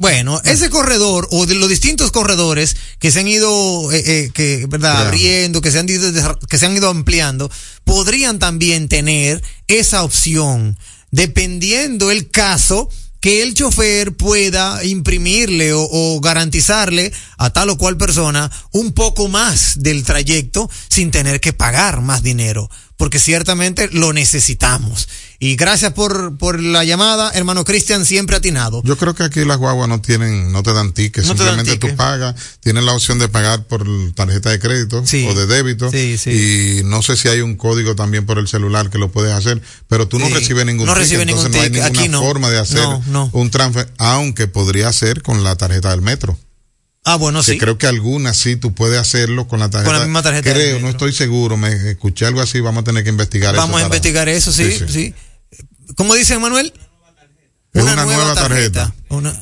[0.00, 4.64] Bueno, ese corredor o de los distintos corredores que se han ido, eh, eh, que,
[4.66, 5.08] verdad, Claro.
[5.08, 6.10] abriendo, que se han ido,
[6.48, 7.50] que se han ido ampliando,
[7.84, 10.78] podrían también tener esa opción,
[11.10, 12.88] dependiendo el caso
[13.20, 19.28] que el chofer pueda imprimirle o, o garantizarle a tal o cual persona un poco
[19.28, 25.08] más del trayecto sin tener que pagar más dinero, porque ciertamente lo necesitamos.
[25.38, 28.82] Y gracias por, por la llamada, hermano Cristian, siempre atinado.
[28.84, 31.54] Yo creo que aquí las guaguas no tienen, no te dan tickets, No te dan
[31.54, 31.90] simplemente ticket.
[31.92, 35.90] tú pagas, tienes la opción de pagar por tarjeta de crédito o de débito.
[35.96, 39.62] Y no sé si hay un código también por el celular que lo puedes hacer,
[39.88, 40.34] pero tú no Sí.
[40.34, 41.84] recibes ningún No ticket, recibe ningún entonces no hay ticket.
[41.84, 42.20] ninguna Aquí no.
[42.20, 43.30] forma de hacer No, no.
[43.32, 46.38] un transfer, aunque podría ser con la tarjeta del metro.
[47.04, 47.58] Ah, bueno, que sí.
[47.58, 49.90] creo que algunas sí tú puedes hacerlo con la tarjeta.
[49.90, 53.04] Con la misma tarjeta Creo, no estoy seguro, me escuché algo así, vamos a tener
[53.04, 53.62] que investigar eso.
[53.62, 54.92] Vamos a investigar eso, sí, Sí, sí.
[54.92, 55.14] sí.
[55.96, 56.72] ¿Cómo dice Manuel?
[57.72, 58.92] Es una, nueva tarjeta.
[59.08, 59.40] Una-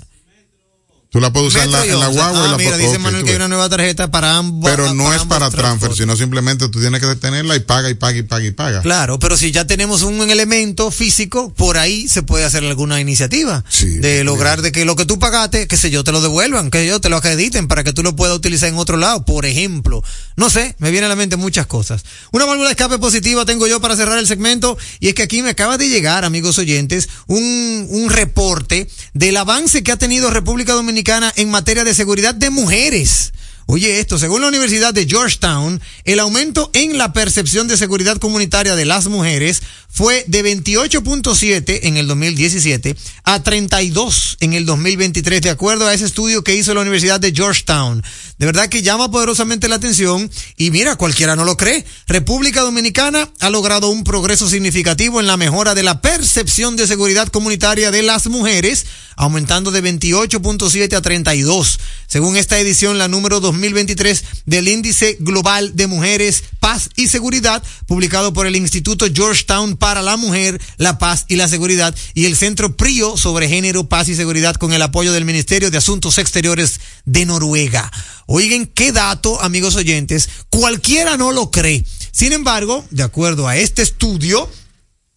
[1.10, 2.98] Tú la puedes usar en la, y en la guagua y Ah, la mira, dice
[2.98, 4.70] Manuel que hay una nueva tarjeta para ambos.
[4.70, 8.18] Pero no es para transfer, sino simplemente tú tienes que tenerla y paga y paga
[8.18, 8.82] y paga y paga.
[8.82, 13.64] Claro, pero si ya tenemos un elemento físico, por ahí se puede hacer alguna iniciativa
[13.80, 16.86] de lograr de que lo que tú pagaste, que sé yo, te lo devuelvan, que
[16.86, 20.04] yo te lo acrediten para que tú lo puedas utilizar en otro lado, por ejemplo.
[20.36, 22.04] No sé, me viene a la mente muchas cosas.
[22.32, 25.40] Una válvula de escape positiva tengo yo para cerrar el segmento y es que aquí
[25.40, 30.74] me acaba de llegar, amigos oyentes, un, un reporte del avance que ha tenido República
[30.74, 30.97] Dominicana
[31.36, 33.32] en materia de seguridad de mujeres.
[33.70, 38.74] Oye esto, según la Universidad de Georgetown, el aumento en la percepción de seguridad comunitaria
[38.74, 45.50] de las mujeres fue de 28.7 en el 2017 a 32 en el 2023, de
[45.50, 48.02] acuerdo a ese estudio que hizo la Universidad de Georgetown.
[48.38, 51.84] De verdad que llama poderosamente la atención y mira, cualquiera no lo cree.
[52.06, 57.28] República Dominicana ha logrado un progreso significativo en la mejora de la percepción de seguridad
[57.28, 64.24] comunitaria de las mujeres, aumentando de 28.7 a 32, según esta edición, la número 2023
[64.46, 70.16] del Índice Global de Mujeres, Paz y Seguridad, publicado por el Instituto Georgetown para la
[70.16, 74.54] Mujer, la Paz y la Seguridad y el Centro PRIO sobre Género, Paz y Seguridad
[74.54, 77.90] con el apoyo del Ministerio de Asuntos Exteriores de Noruega.
[78.26, 81.84] Oigan, qué dato, amigos oyentes, cualquiera no lo cree.
[82.12, 84.48] Sin embargo, de acuerdo a este estudio,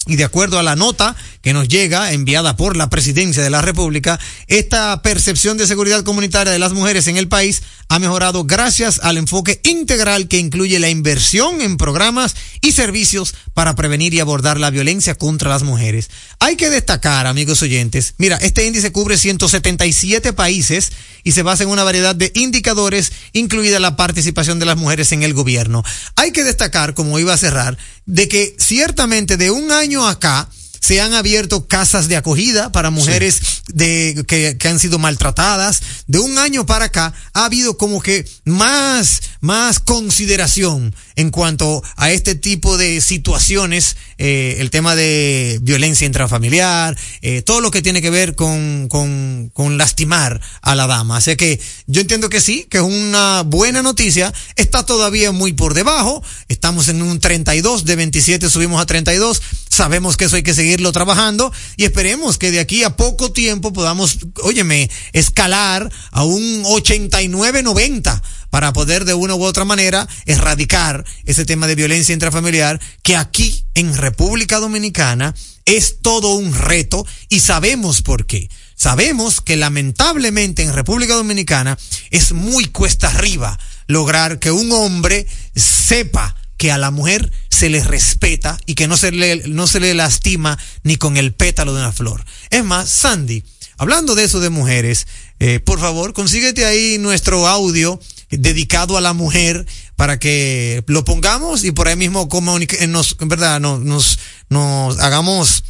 [0.08, 3.62] y de acuerdo a la nota que nos llega, enviada por la Presidencia de la
[3.62, 9.02] República, esta percepción de seguridad comunitaria de las mujeres en el país ha mejorado gracias
[9.04, 14.58] al enfoque integral que incluye la inversión en programas y servicios para prevenir y abordar
[14.60, 16.10] la violencia contra las mujeres.
[16.40, 21.70] Hay que destacar, amigos oyentes, mira, este índice cubre 177 países y se basa en
[21.70, 25.84] una variedad de indicadores, incluida la participación de las mujeres en el gobierno.
[26.16, 30.50] Hay que destacar, como iba a cerrar, de que ciertamente de un año acá,
[30.82, 35.82] se han abierto casas de acogida para mujeres de, que, que han sido maltratadas.
[36.08, 42.12] De un año para acá ha habido como que más, más consideración en cuanto a
[42.12, 48.02] este tipo de situaciones, eh, el tema de violencia intrafamiliar, eh, todo lo que tiene
[48.02, 51.18] que ver con, con, con lastimar a la dama.
[51.18, 54.34] Así que yo entiendo que sí, que es una buena noticia.
[54.56, 56.24] Está todavía muy por debajo.
[56.48, 59.42] Estamos en un 32, de 27 subimos a 32.
[59.72, 63.72] Sabemos que eso hay que seguirlo trabajando y esperemos que de aquí a poco tiempo
[63.72, 71.46] podamos, óyeme, escalar a un 89-90 para poder de una u otra manera erradicar ese
[71.46, 78.02] tema de violencia intrafamiliar que aquí en República Dominicana es todo un reto y sabemos
[78.02, 78.50] por qué.
[78.76, 81.78] Sabemos que lamentablemente en República Dominicana
[82.10, 83.58] es muy cuesta arriba
[83.88, 88.96] lograr que un hombre sepa que a la mujer se le respeta y que no
[88.96, 92.24] se le, no se le lastima ni con el pétalo de una flor.
[92.52, 93.44] Es más, Sandy,
[93.78, 95.08] hablando de eso de mujeres,
[95.40, 101.64] eh, por favor, consíguete ahí nuestro audio dedicado a la mujer para que lo pongamos
[101.64, 104.20] y por ahí mismo comunique- nos, en verdad, no- nos,
[104.50, 105.64] nos hagamos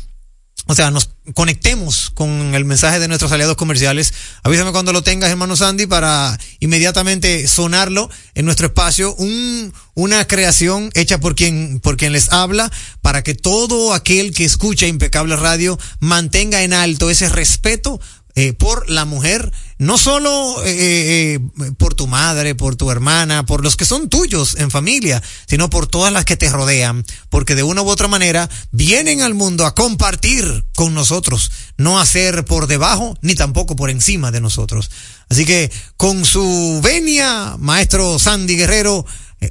[0.67, 4.13] o sea, nos conectemos con el mensaje de nuestros aliados comerciales.
[4.43, 9.16] Avísame cuando lo tengas, hermano Sandy, para inmediatamente sonarlo en nuestro espacio.
[9.16, 14.45] Un, una creación hecha por quien, por quien les habla, para que todo aquel que
[14.45, 17.99] escucha Impecable Radio mantenga en alto ese respeto
[18.36, 19.51] eh, por la mujer,
[19.82, 21.39] no solo eh, eh,
[21.75, 25.88] por tu madre, por tu hermana, por los que son tuyos en familia, sino por
[25.88, 29.73] todas las que te rodean, porque de una u otra manera vienen al mundo a
[29.73, 34.91] compartir con nosotros, no a ser por debajo ni tampoco por encima de nosotros.
[35.29, 39.03] Así que con su venia, maestro Sandy Guerrero,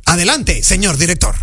[0.07, 1.35] adelante, señor director.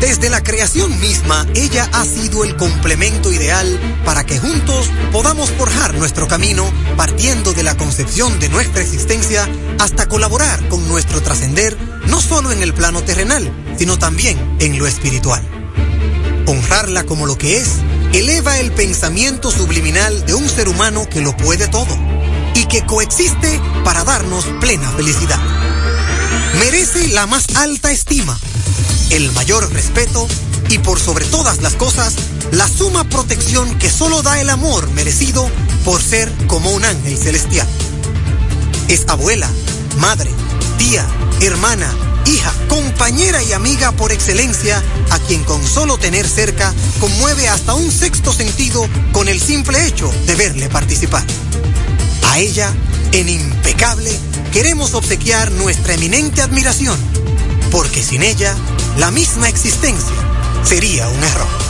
[0.00, 5.94] Desde la creación misma, ella ha sido el complemento ideal para que juntos podamos forjar
[5.94, 6.64] nuestro camino
[6.96, 9.46] partiendo de la concepción de nuestra existencia
[9.78, 11.76] hasta colaborar con nuestro trascender,
[12.06, 15.42] no solo en el plano terrenal, sino también en lo espiritual.
[16.46, 17.68] Honrarla como lo que es
[18.14, 21.96] eleva el pensamiento subliminal de un ser humano que lo puede todo
[22.54, 25.38] y que coexiste para darnos plena felicidad.
[26.58, 28.38] Merece la más alta estima
[29.10, 30.26] el mayor respeto
[30.68, 32.14] y por sobre todas las cosas,
[32.52, 35.50] la suma protección que solo da el amor merecido
[35.84, 37.66] por ser como un ángel celestial.
[38.88, 39.50] Es abuela,
[39.98, 40.30] madre,
[40.78, 41.04] tía,
[41.40, 41.92] hermana,
[42.26, 47.90] hija, compañera y amiga por excelencia, a quien con solo tener cerca conmueve hasta un
[47.90, 51.24] sexto sentido con el simple hecho de verle participar.
[52.30, 52.72] A ella,
[53.10, 54.16] en impecable,
[54.52, 56.98] queremos obsequiar nuestra eminente admiración,
[57.70, 58.54] porque sin ella,
[58.98, 60.16] la misma existencia
[60.64, 61.69] sería un error.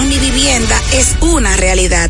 [0.07, 2.09] Mi Vivienda es una realidad.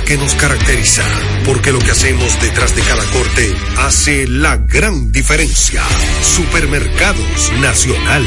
[0.00, 1.04] que nos caracteriza,
[1.44, 5.82] porque lo que hacemos detrás de cada corte hace la gran diferencia.
[6.22, 8.26] Supermercados Nacional.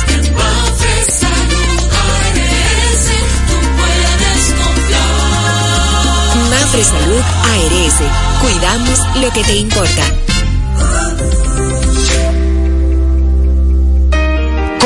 [6.48, 8.40] Mafre Salud ARS.
[8.40, 10.04] Cuidamos lo que te importa.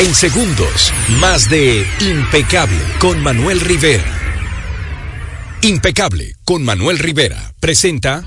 [0.00, 4.04] En segundos, más de Impecable con Manuel Rivera.
[5.62, 8.24] Impecable con Manuel Rivera presenta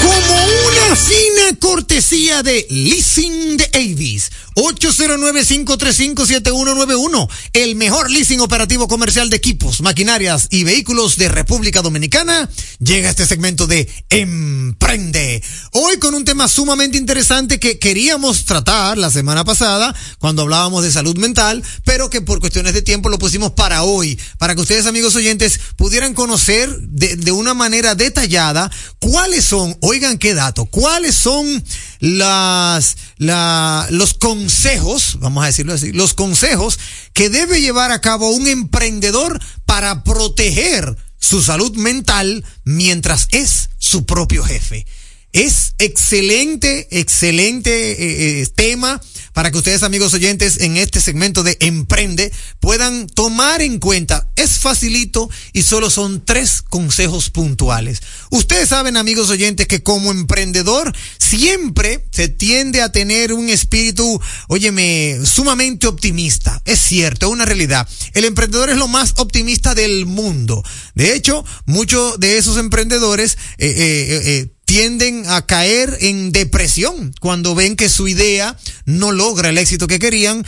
[0.00, 4.30] Como una fina cortesía de Leasing de Avis.
[4.54, 7.28] 809-535-7191.
[7.52, 12.48] El mejor leasing operativo comercial de equipos, maquinarias y vehículos de República Dominicana.
[12.78, 15.42] Llega este segmento de Emprende.
[15.72, 20.92] Hoy con un tema sumamente interesante que queríamos tratar la semana pasada cuando hablábamos de
[20.92, 24.86] salud mental, pero que por cuestiones de tiempo lo pusimos para hoy, para que ustedes
[24.86, 31.16] amigos oyentes pudieran conocer de, de una manera detallada cuáles son, oigan qué dato, cuáles
[31.16, 31.64] son
[32.00, 36.76] las, la, los consejos, vamos a decirlo así, los consejos
[37.12, 44.04] que debe llevar a cabo un emprendedor para proteger su salud mental mientras es su
[44.04, 44.84] propio jefe.
[45.32, 49.00] Es excelente, excelente eh, eh, tema
[49.32, 54.28] para que ustedes, amigos oyentes, en este segmento de Emprende puedan tomar en cuenta.
[54.36, 58.02] Es facilito y solo son tres consejos puntuales.
[58.30, 65.18] Ustedes saben, amigos oyentes, que como emprendedor siempre se tiende a tener un espíritu, óyeme,
[65.24, 66.60] sumamente optimista.
[66.64, 67.88] Es cierto, es una realidad.
[68.14, 70.62] El emprendedor es lo más optimista del mundo.
[70.94, 77.54] De hecho, muchos de esos emprendedores eh, eh, eh, tienden a caer en depresión cuando
[77.54, 78.56] ven que su idea
[78.86, 80.46] no logra el éxito que querían,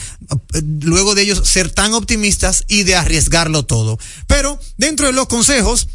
[0.80, 3.98] luego de ellos ser tan optimistas y de arriesgarlo todo.
[4.26, 5.88] Pero dentro de los consejos,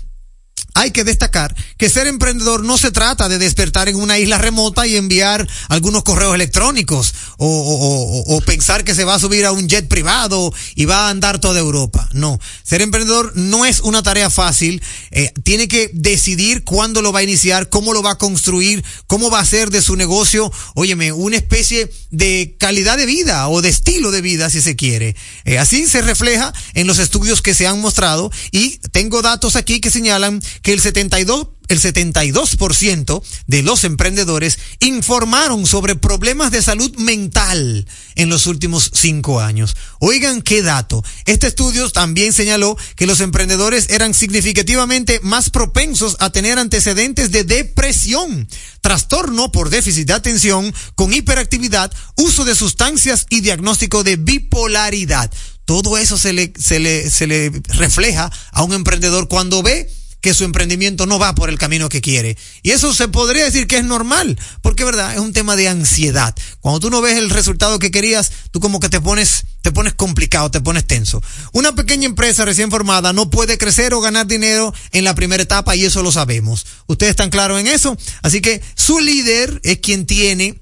[0.79, 4.85] hay que destacar que ser emprendedor no se trata de despertar en una isla remota
[4.85, 9.87] y enviar algunos correos electrónicos o, pensar que se va a subir a un jet
[9.87, 12.09] privado y va a andar toda Europa.
[12.13, 14.81] No, ser emprendedor no es una tarea fácil.
[15.11, 19.29] Eh, tiene que decidir cuándo lo va a iniciar, cómo lo va a construir, cómo
[19.29, 23.69] va a hacer de su negocio, óyeme, una especie de calidad de vida o de
[23.69, 25.15] estilo de vida si se quiere.
[25.45, 29.79] Eh, así se refleja en los estudios que se han mostrado y tengo datos aquí
[29.79, 30.41] que señalan
[30.73, 38.47] el 72 el 72% de los emprendedores informaron sobre problemas de salud mental en los
[38.47, 39.77] últimos cinco años.
[39.99, 41.03] Oigan qué dato.
[41.25, 47.43] Este estudio también señaló que los emprendedores eran significativamente más propensos a tener antecedentes de
[47.43, 48.47] depresión,
[48.81, 55.31] trastorno por déficit de atención con hiperactividad, uso de sustancias y diagnóstico de bipolaridad.
[55.65, 60.33] Todo eso se le, se le, se le refleja a un emprendedor cuando ve que
[60.33, 62.37] su emprendimiento no va por el camino que quiere.
[62.61, 66.35] Y eso se podría decir que es normal, porque verdad, es un tema de ansiedad.
[66.59, 69.93] Cuando tú no ves el resultado que querías, tú como que te pones, te pones
[69.93, 71.21] complicado, te pones tenso.
[71.53, 75.75] Una pequeña empresa recién formada no puede crecer o ganar dinero en la primera etapa
[75.75, 76.65] y eso lo sabemos.
[76.87, 80.59] Ustedes están claros en eso, así que su líder es quien tiene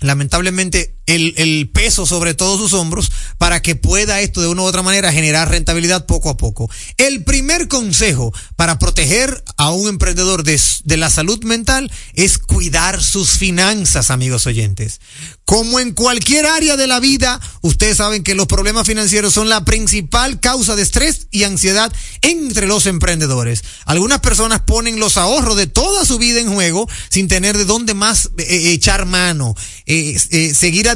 [0.00, 4.82] lamentablemente el, peso sobre todos sus hombros para que pueda esto de una u otra
[4.82, 6.70] manera generar rentabilidad poco a poco.
[6.96, 13.02] El primer consejo para proteger a un emprendedor de, de la salud mental es cuidar
[13.02, 15.00] sus finanzas, amigos oyentes.
[15.44, 19.64] Como en cualquier área de la vida, ustedes saben que los problemas financieros son la
[19.64, 23.64] principal causa de estrés y ansiedad entre los emprendedores.
[23.86, 27.94] Algunas personas ponen los ahorros de toda su vida en juego sin tener de dónde
[27.94, 29.54] más eh, echar mano,
[29.86, 30.88] eh, eh, seguir.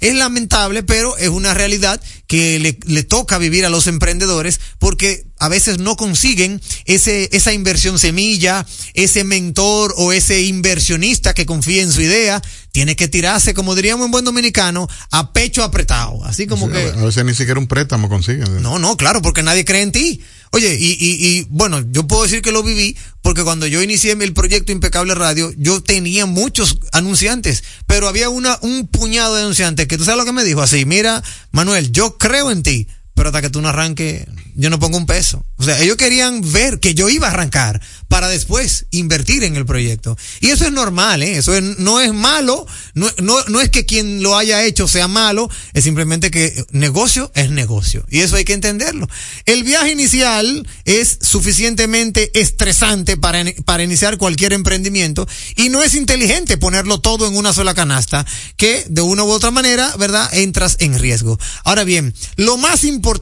[0.00, 5.26] Es lamentable, pero es una realidad que le, le, toca vivir a los emprendedores porque
[5.38, 11.82] a veces no consiguen ese, esa inversión semilla, ese mentor o ese inversionista que confía
[11.82, 12.40] en su idea.
[12.72, 16.24] tiene que tirarse, como diríamos en buen dominicano, a pecho apretado.
[16.24, 16.88] Así como Sí, que.
[16.98, 18.62] A veces ni siquiera un préstamo consiguen.
[18.62, 20.22] No, no, claro, porque nadie cree en ti.
[20.54, 24.12] Oye, y, y, y bueno, yo puedo decir que lo viví porque cuando yo inicié
[24.12, 29.88] el proyecto Impecable Radio, yo tenía muchos anunciantes, pero había una, un puñado de anunciantes
[29.88, 32.86] que tú sabes lo que me dijo así, mira, Manuel, yo creo en ti,
[33.32, 35.44] pero que tú no arranques, yo no pongo un peso.
[35.56, 39.64] O sea, ellos querían ver que yo iba a arrancar para después invertir en el
[39.64, 40.16] proyecto.
[40.40, 41.38] Y eso es normal, ¿eh?
[41.38, 45.08] Eso es- no es malo, no, no, no es que quien lo haya hecho sea
[45.08, 48.04] malo, es simplemente que negocio es negocio.
[48.10, 49.08] Y eso hay que entenderlo.
[49.46, 56.56] El viaje inicial es suficientemente estresante para, para iniciar cualquier emprendimiento y no es inteligente
[56.58, 60.28] ponerlo todo en una sola canasta que de una u otra manera, ¿verdad?
[60.34, 61.38] Entras en riesgo.
[61.64, 63.13] Ahora bien, lo más importante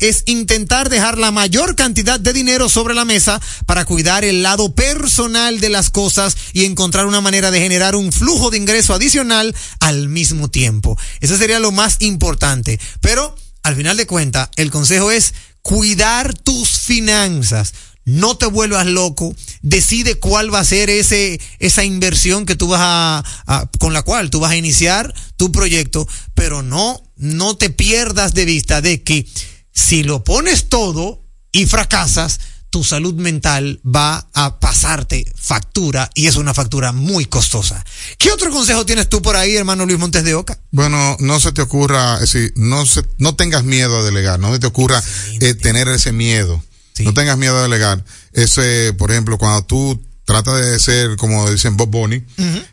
[0.00, 4.74] es intentar dejar la mayor cantidad de dinero sobre la mesa para cuidar el lado
[4.74, 9.54] personal de las cosas y encontrar una manera de generar un flujo de ingreso adicional
[9.80, 10.98] al mismo tiempo.
[11.20, 12.78] Eso sería lo más importante.
[13.00, 17.74] Pero al final de cuentas, el consejo es cuidar tus finanzas.
[18.04, 22.80] No te vuelvas loco, decide cuál va a ser ese, esa inversión que tú vas
[22.80, 28.34] a, con la cual tú vas a iniciar tu proyecto, pero no, no te pierdas
[28.34, 29.28] de vista de que
[29.72, 32.40] si lo pones todo y fracasas,
[32.70, 37.84] tu salud mental va a pasarte factura y es una factura muy costosa.
[38.18, 40.58] ¿Qué otro consejo tienes tú por ahí, hermano Luis Montes de Oca?
[40.70, 44.52] Bueno, no se te ocurra, es decir, no, se, no tengas miedo a delegar, no
[44.52, 45.02] se te ocurra
[45.40, 46.62] eh, tener ese miedo.
[47.04, 48.04] No tengas miedo a delegar.
[48.32, 52.22] Ese, por ejemplo, cuando tú tratas de ser, como dicen Bob Bonnie,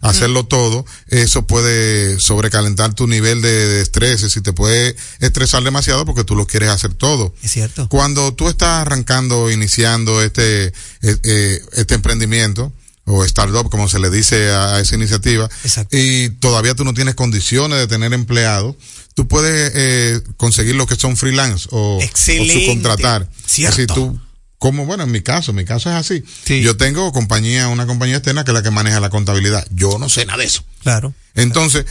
[0.02, 6.04] hacerlo todo, eso puede sobrecalentar tu nivel de, de estrés y te puede estresar demasiado
[6.06, 7.34] porque tú lo quieres hacer todo.
[7.42, 7.88] Es cierto.
[7.88, 12.74] Cuando tú estás arrancando, iniciando este, eh, eh, este emprendimiento,
[13.06, 15.50] o startup, como se le dice a, esa iniciativa,
[15.92, 18.76] y todavía tú no tienes condiciones de tener empleado,
[19.14, 23.30] tú puedes eh, conseguir lo que son freelance o, o subcontratar.
[23.46, 23.74] Cierto.
[23.74, 24.20] Así tú,
[24.58, 26.24] como bueno, en mi caso, mi caso es así.
[26.62, 29.66] Yo tengo compañía, una compañía externa que es la que maneja la contabilidad.
[29.72, 30.64] Yo no sé nada de eso.
[30.82, 31.14] Claro.
[31.36, 31.86] Entonces,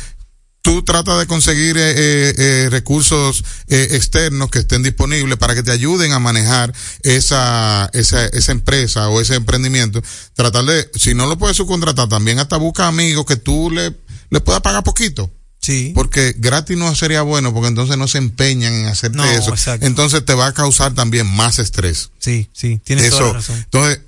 [0.65, 5.63] tú tratas de conseguir eh, eh, eh, recursos eh, externos que estén disponibles para que
[5.63, 10.03] te ayuden a manejar esa, esa, esa empresa o ese emprendimiento.
[10.33, 13.95] Tratar de, si no lo puedes subcontratar, también hasta busca amigos que tú le,
[14.31, 15.31] le puedas pagar poquito.
[15.65, 15.93] Sí.
[15.95, 19.49] Porque gratis no sería bueno, porque entonces no se empeñan en hacerte No, eso.
[19.51, 19.87] exacto.
[19.87, 22.11] Entonces te va a causar también más estrés.
[22.19, 23.17] Sí, sí, tienes Eso.
[23.19, 23.57] toda la razón.
[23.57, 24.01] Entonces,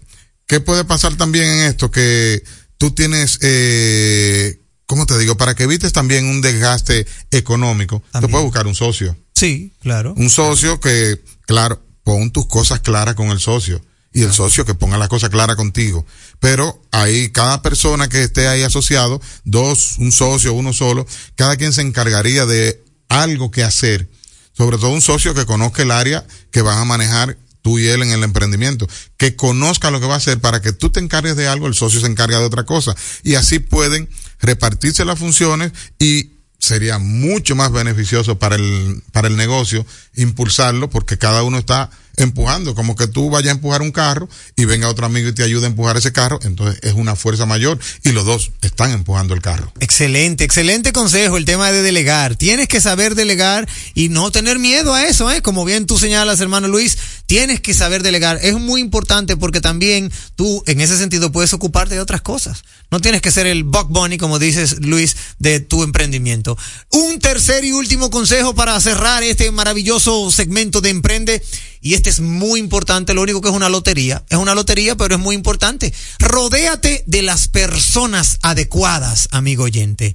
[0.46, 1.90] ¿qué puede pasar también en esto?
[1.90, 2.44] Que
[2.76, 5.38] tú tienes, eh, ¿cómo te digo?
[5.38, 9.16] Para que evites también un desgaste económico, te puedes buscar un socio.
[9.34, 10.12] Sí, claro.
[10.16, 13.80] Un socio que, claro, pon tus cosas claras con el socio.
[14.16, 16.06] Y el socio que ponga las cosas claras contigo.
[16.40, 21.74] Pero ahí, cada persona que esté ahí asociado, dos, un socio, uno solo, cada quien
[21.74, 24.08] se encargaría de algo que hacer.
[24.54, 28.00] Sobre todo un socio que conozca el área que van a manejar tú y él
[28.00, 28.88] en el emprendimiento.
[29.18, 31.74] Que conozca lo que va a hacer para que tú te encargues de algo, el
[31.74, 32.96] socio se encarga de otra cosa.
[33.22, 34.08] Y así pueden
[34.40, 41.18] repartirse las funciones y sería mucho más beneficioso para el, para el negocio impulsarlo porque
[41.18, 45.06] cada uno está empujando, como que tú vayas a empujar un carro y venga otro
[45.06, 48.24] amigo y te ayude a empujar ese carro, entonces es una fuerza mayor y los
[48.24, 49.72] dos están empujando el carro.
[49.80, 52.36] Excelente, excelente consejo el tema de delegar.
[52.36, 55.42] Tienes que saber delegar y no tener miedo a eso, ¿eh?
[55.42, 56.96] Como bien tú señalas, hermano Luis,
[57.26, 58.38] tienes que saber delegar.
[58.42, 62.64] Es muy importante porque también tú, en ese sentido, puedes ocuparte de otras cosas.
[62.90, 66.56] No tienes que ser el buck bunny, como dices Luis, de tu emprendimiento.
[66.92, 71.42] Un tercer y último consejo para cerrar este maravilloso segmento de Emprende.
[71.80, 74.24] Y este es muy importante, lo único que es una lotería.
[74.28, 75.92] Es una lotería, pero es muy importante.
[76.20, 80.14] Rodéate de las personas adecuadas, amigo oyente.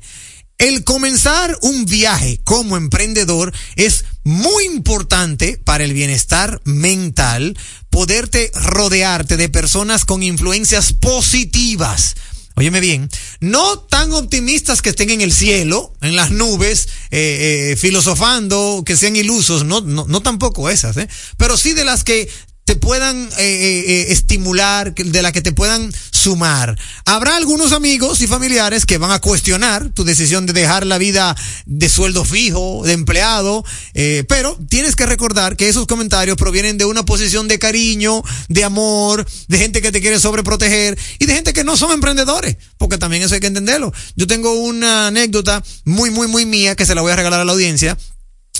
[0.61, 7.57] El comenzar un viaje como emprendedor es muy importante para el bienestar mental,
[7.89, 12.15] poderte rodearte de personas con influencias positivas.
[12.55, 17.75] Óyeme bien, no tan optimistas que estén en el cielo, en las nubes, eh, eh,
[17.77, 21.07] filosofando, que sean ilusos, no, no, no tampoco esas, ¿eh?
[21.37, 22.29] pero sí de las que
[22.65, 25.91] te puedan eh, estimular, de la que te puedan
[26.21, 26.77] sumar.
[27.05, 31.35] Habrá algunos amigos y familiares que van a cuestionar tu decisión de dejar la vida
[31.65, 33.65] de sueldo fijo, de empleado,
[33.95, 38.63] eh, pero tienes que recordar que esos comentarios provienen de una posición de cariño, de
[38.63, 42.99] amor, de gente que te quiere sobreproteger y de gente que no son emprendedores, porque
[42.99, 43.91] también eso hay que entenderlo.
[44.15, 47.45] Yo tengo una anécdota muy, muy, muy mía que se la voy a regalar a
[47.45, 47.97] la audiencia.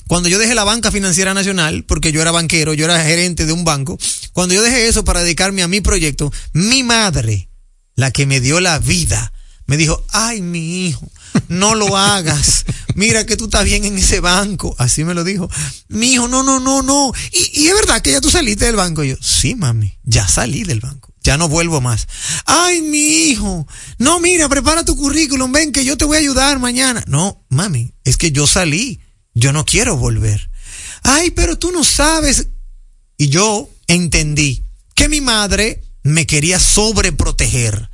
[0.07, 3.53] Cuando yo dejé la banca financiera nacional, porque yo era banquero, yo era gerente de
[3.53, 3.97] un banco,
[4.33, 7.50] cuando yo dejé eso para dedicarme a mi proyecto, mi madre,
[8.01, 9.31] la que me dio la vida,
[9.67, 11.07] me dijo, ay, mi hijo,
[11.49, 12.65] no lo hagas.
[12.95, 14.75] Mira que tú estás bien en ese banco.
[14.79, 15.47] Así me lo dijo.
[15.87, 17.13] Mi hijo, no, no, no, no.
[17.31, 19.03] Y, es verdad que ya tú saliste del banco.
[19.03, 21.13] Y yo, sí, mami, ya salí del banco.
[21.23, 22.07] Ya no vuelvo más.
[22.47, 23.67] Ay, mi hijo.
[23.99, 25.51] No, mira, prepara tu currículum.
[25.51, 27.03] Ven que yo te voy a ayudar mañana.
[27.05, 28.99] No, mami, es que yo salí.
[29.35, 30.49] Yo no quiero volver.
[31.03, 32.47] Ay, pero tú no sabes.
[33.15, 37.90] Y yo entendí que mi madre me quería sobreproteger.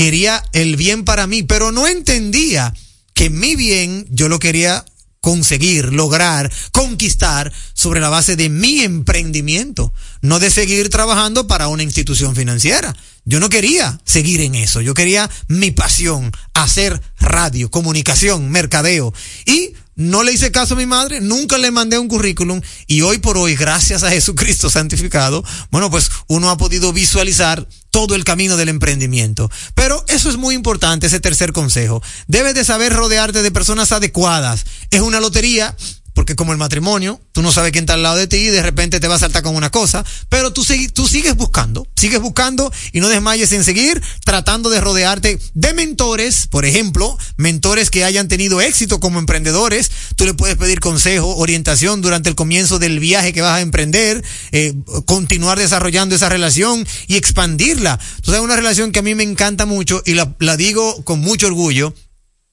[0.00, 2.72] Quería el bien para mí, pero no entendía
[3.12, 4.82] que mi bien yo lo quería
[5.20, 9.92] conseguir, lograr, conquistar sobre la base de mi emprendimiento,
[10.22, 12.96] no de seguir trabajando para una institución financiera.
[13.26, 19.12] Yo no quería seguir en eso, yo quería mi pasión, hacer radio, comunicación, mercadeo.
[19.44, 23.18] Y no le hice caso a mi madre, nunca le mandé un currículum y hoy
[23.18, 28.56] por hoy, gracias a Jesucristo santificado, bueno, pues uno ha podido visualizar todo el camino
[28.56, 29.50] del emprendimiento.
[29.74, 32.02] Pero eso es muy importante, ese tercer consejo.
[32.26, 34.64] Debes de saber rodearte de personas adecuadas.
[34.90, 35.76] Es una lotería,
[36.14, 38.62] porque como el matrimonio, tú no sabes quién está al lado de ti y de
[38.62, 42.72] repente te va a saltar con una cosa, pero tú, tú sigues buscando, sigues buscando
[42.92, 48.28] y no desmayes en seguir tratando de rodearte de mentores, por ejemplo, mentores que hayan
[48.28, 53.32] tenido éxito como emprendedores, tú le puedes pedir consejo, orientación durante el comienzo del viaje
[53.32, 54.74] que vas a emprender, eh,
[55.06, 57.98] continuar desarrollando esa relación y expandirla.
[58.16, 61.20] Entonces es una relación que a mí me encanta mucho y la, la digo con
[61.20, 61.94] mucho orgullo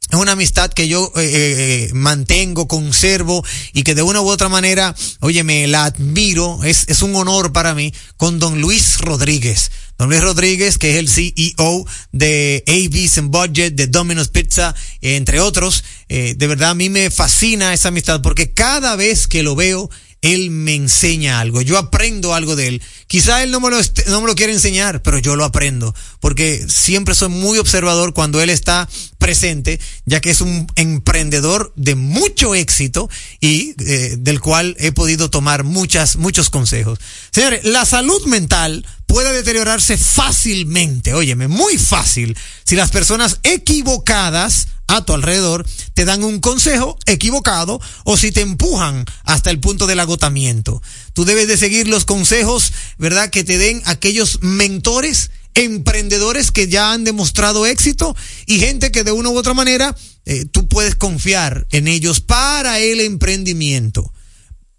[0.09, 3.43] es una amistad que yo eh, eh, mantengo, conservo
[3.73, 7.51] y que de una u otra manera, oye, me la admiro, es, es un honor
[7.51, 9.69] para mí, con don Luis Rodríguez.
[9.97, 15.39] Don Luis Rodríguez, que es el CEO de AB's and Budget, de Domino's Pizza, entre
[15.39, 15.83] otros.
[16.07, 19.89] Eh, de verdad, a mí me fascina esa amistad porque cada vez que lo veo,
[20.21, 22.81] él me enseña algo, yo aprendo algo de él.
[23.07, 23.77] Quizá él no me, lo,
[24.07, 28.41] no me lo quiere enseñar, pero yo lo aprendo, porque siempre soy muy observador cuando
[28.41, 34.75] él está presente, ya que es un emprendedor de mucho éxito y eh, del cual
[34.79, 36.99] he podido tomar muchas, muchos consejos.
[37.31, 45.03] Señores, la salud mental puede deteriorarse fácilmente, óyeme, muy fácil, si las personas equivocadas a
[45.03, 49.99] tu alrededor te dan un consejo equivocado o si te empujan hasta el punto del
[49.99, 50.81] agotamiento.
[51.17, 53.31] Tú debes de seguir los consejos, ¿verdad?
[53.31, 58.15] Que te den aquellos mentores, emprendedores que ya han demostrado éxito
[58.45, 62.77] y gente que de una u otra manera eh, tú puedes confiar en ellos para
[62.77, 64.13] el emprendimiento.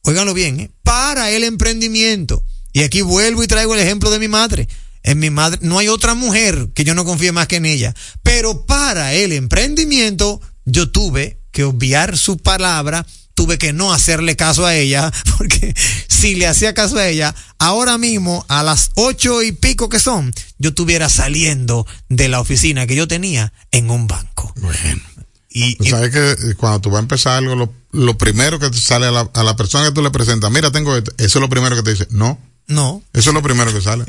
[0.03, 0.71] Óiganlo bien, ¿eh?
[0.85, 2.45] para el emprendimiento.
[2.73, 4.69] Y aquí vuelvo y traigo el ejemplo de mi madre.
[5.03, 7.97] En mi madre, no hay otra mujer que yo no confíe más que en ella.
[8.23, 13.05] Pero para el emprendimiento, yo tuve que obviar su palabra,
[13.39, 15.73] tuve que no hacerle caso a ella, porque
[16.09, 20.35] si le hacía caso a ella, ahora mismo a las ocho y pico que son,
[20.59, 24.53] yo estuviera saliendo de la oficina que yo tenía en un banco.
[24.57, 25.03] Bueno.
[25.51, 29.07] Y, sabes que cuando tú vas a empezar algo, lo, lo primero que te sale
[29.07, 31.49] a la, a la, persona que tú le presentas, mira, tengo esto, eso es lo
[31.49, 32.41] primero que te dice, no.
[32.67, 33.05] No.
[33.13, 34.05] Eso es lo primero que sale.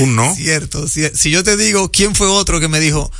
[0.00, 0.34] Un no.
[0.34, 0.88] Cierto.
[0.88, 3.12] Si, si, yo te digo, ¿quién fue otro que me dijo?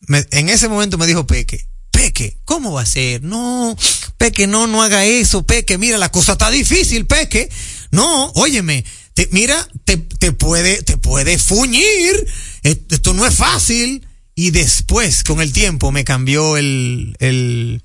[0.00, 1.66] Me, en ese momento me dijo Peque.
[1.96, 3.22] Peque, ¿cómo va a ser?
[3.22, 3.76] No,
[4.18, 7.48] Peque, no, no haga eso, Peque, mira, la cosa está difícil, Peque.
[7.90, 8.84] No, óyeme,
[9.14, 12.26] te, mira, te, te puede, te puede fuñir.
[12.62, 14.06] Esto no es fácil.
[14.34, 17.82] Y después, con el tiempo, me cambió el, el,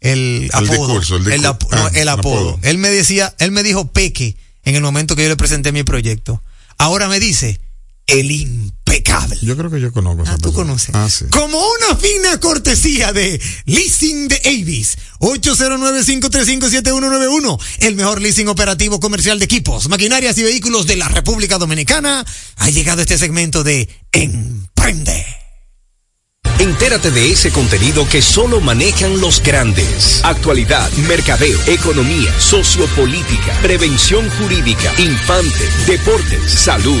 [0.00, 0.86] el, el apodo.
[0.86, 2.50] Discurso, el, el, apo, ah, no, el apodo.
[2.52, 2.60] apodo.
[2.62, 5.82] Él me decía, él me dijo Peque en el momento que yo le presenté mi
[5.82, 6.42] proyecto.
[6.78, 7.60] Ahora me dice,
[8.06, 8.30] el
[8.90, 9.38] impecable.
[9.42, 10.24] Yo creo que yo conozco.
[10.26, 10.92] Ah, tú conoces.
[10.94, 11.26] Ah, sí.
[11.30, 14.98] Como una fina cortesía de Leasing de Avis.
[15.20, 17.58] 809-535-7191.
[17.80, 22.24] El mejor leasing operativo comercial de equipos, maquinarias y vehículos de la República Dominicana.
[22.56, 25.26] Ha llegado este segmento de Emprende.
[26.58, 30.20] Entérate de ese contenido que solo manejan los grandes.
[30.24, 37.00] Actualidad, mercadeo, economía, sociopolítica, prevención jurídica, infante, deportes, salud,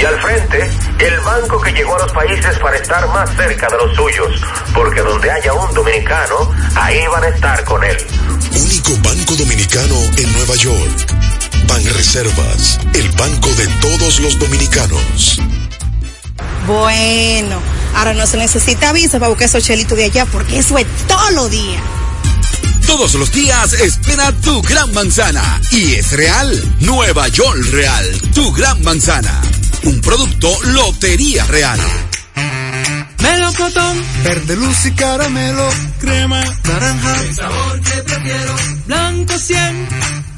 [0.00, 0.70] Y al frente,
[1.02, 4.40] el banco que llegó a los países para estar más cerca de los suyos.
[4.74, 7.96] Porque donde haya un dominicano, ahí van a estar con él.
[8.54, 11.14] Único banco dominicano en Nueva York.
[11.66, 15.40] Ban Reservas, el banco de todos los dominicanos.
[16.66, 17.60] Bueno,
[17.96, 21.30] ahora no se necesita visa para buscar esos chelitos de allá porque eso es todo
[21.32, 21.80] lo día.
[22.86, 25.60] Todos los días espera tu gran manzana.
[25.70, 26.76] Y es real.
[26.80, 28.20] Nueva York Real.
[28.34, 29.40] Tu gran manzana.
[29.84, 31.78] Un producto Lotería Real.
[33.22, 35.68] Melocotón, Verde luz y caramelo,
[36.00, 38.54] crema, naranja, el sabor que prefiero.
[38.86, 39.88] Blanco 100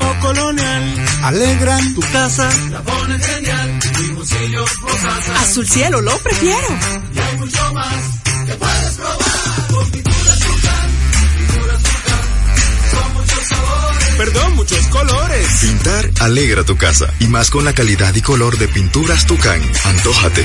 [0.01, 3.81] o colonial, alegran tu casa, la pones genial.
[4.03, 5.41] Limoncillo, mostaza.
[5.41, 6.69] Azul cielo, lo prefiero.
[7.15, 7.95] Y hay mucho más
[8.47, 9.24] que puedes probar.
[14.17, 15.47] Perdón, muchos colores.
[15.61, 19.61] Pintar alegra tu casa y más con la calidad y color de pinturas Tucán.
[19.85, 20.45] Antójate.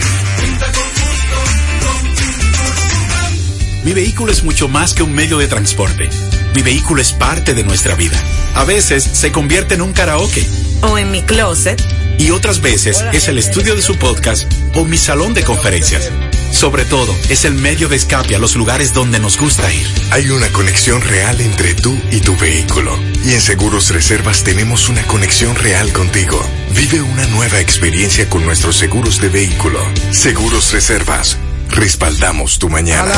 [3.84, 6.10] Mi vehículo es mucho más que un medio de transporte.
[6.56, 8.22] Mi vehículo es parte de nuestra vida.
[8.56, 10.46] A veces se convierte en un karaoke.
[10.82, 11.82] O en mi closet.
[12.18, 16.12] Y otras veces es el estudio de su podcast o mi salón de conferencias.
[16.52, 19.88] Sobre todo, es el medio de escape a los lugares donde nos gusta ir.
[20.12, 22.98] Hay una conexión real entre tú y tu vehículo.
[23.24, 26.42] Y en Seguros Reservas tenemos una conexión real contigo.
[26.76, 29.80] Vive una nueva experiencia con nuestros seguros de vehículo.
[30.12, 31.38] Seguros Reservas.
[31.70, 33.14] Respaldamos tu mañana.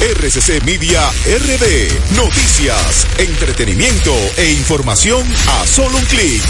[0.00, 2.16] RCC Media RD.
[2.16, 6.42] Noticias, entretenimiento e información a solo un clic.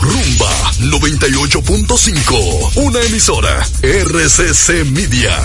[0.00, 2.72] Rumba 98.5.
[2.76, 3.66] Una emisora.
[3.82, 5.36] RCC Media.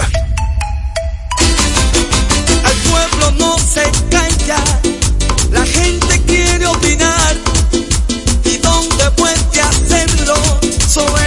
[2.64, 4.64] Al pueblo no se calla,
[5.52, 7.36] la gente quiere opinar.
[8.44, 10.36] ¿Y dónde puede hacerlo?
[10.88, 11.25] Soberanía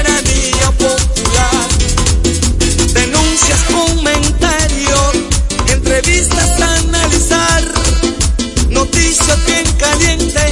[9.47, 10.48] bien calientes,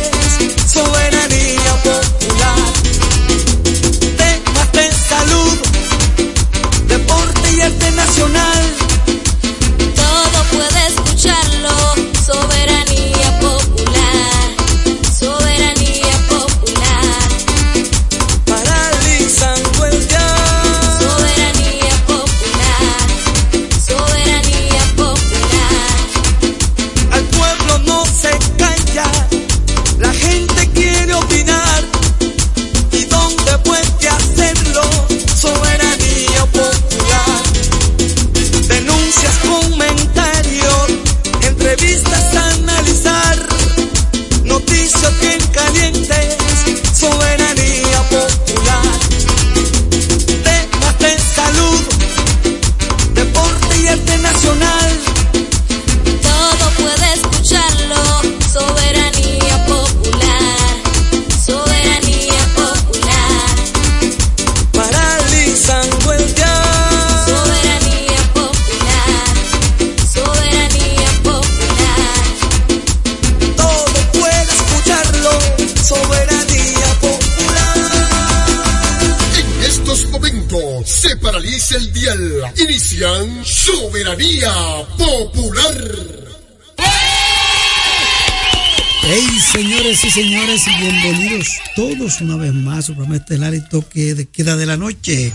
[92.20, 95.32] una vez más a su programa estelar y toque de queda de la noche.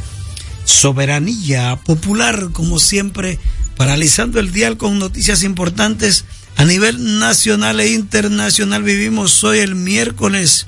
[0.63, 3.39] Soberanía popular, como siempre,
[3.76, 6.24] paralizando el dial con noticias importantes
[6.55, 8.84] a nivel nacional e internacional.
[8.84, 10.67] Vivimos hoy el miércoles,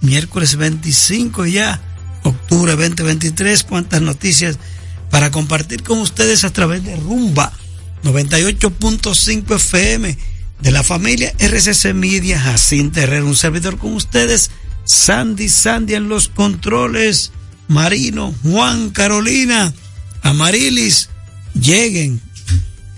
[0.00, 1.80] miércoles 25 ya,
[2.24, 3.62] octubre 2023.
[3.62, 4.58] Cuántas noticias
[5.10, 7.52] para compartir con ustedes a través de Rumba
[8.02, 10.18] 98.5 FM
[10.60, 14.50] de la familia RCC Media, Jacinto Herrera, un servidor con ustedes,
[14.86, 17.32] Sandy Sandy en los controles,
[17.68, 19.74] Marino, Juan, Carolina,
[20.22, 21.08] Amarilis,
[21.54, 22.20] lleguen,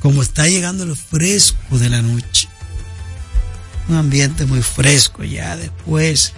[0.00, 2.48] como está llegando el fresco de la noche.
[3.88, 6.34] Un ambiente muy fresco ya después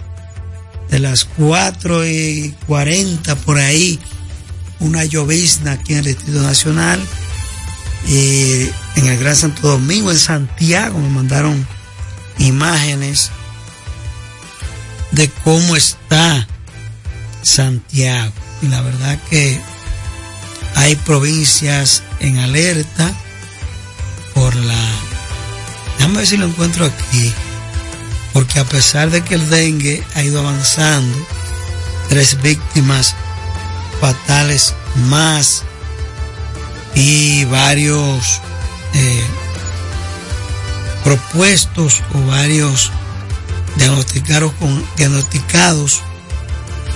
[0.89, 3.99] de las 4 y 40 por ahí,
[4.79, 6.99] una llovizna aquí en el Distrito Nacional.
[8.07, 8.63] Y
[8.95, 11.67] en el Gran Santo Domingo, en Santiago, me mandaron
[12.39, 13.31] imágenes
[15.11, 16.47] de cómo está
[17.41, 18.33] Santiago.
[18.61, 19.59] Y la verdad que
[20.75, 23.11] hay provincias en alerta
[24.33, 24.89] por la...
[25.97, 27.33] Déjame ver si lo encuentro aquí.
[28.33, 31.17] Porque a pesar de que el dengue ha ido avanzando,
[32.07, 33.15] tres víctimas
[33.99, 34.73] fatales
[35.09, 35.63] más
[36.95, 38.41] y varios
[38.93, 39.23] eh,
[41.03, 42.91] propuestos o varios
[43.77, 44.53] diagnosticados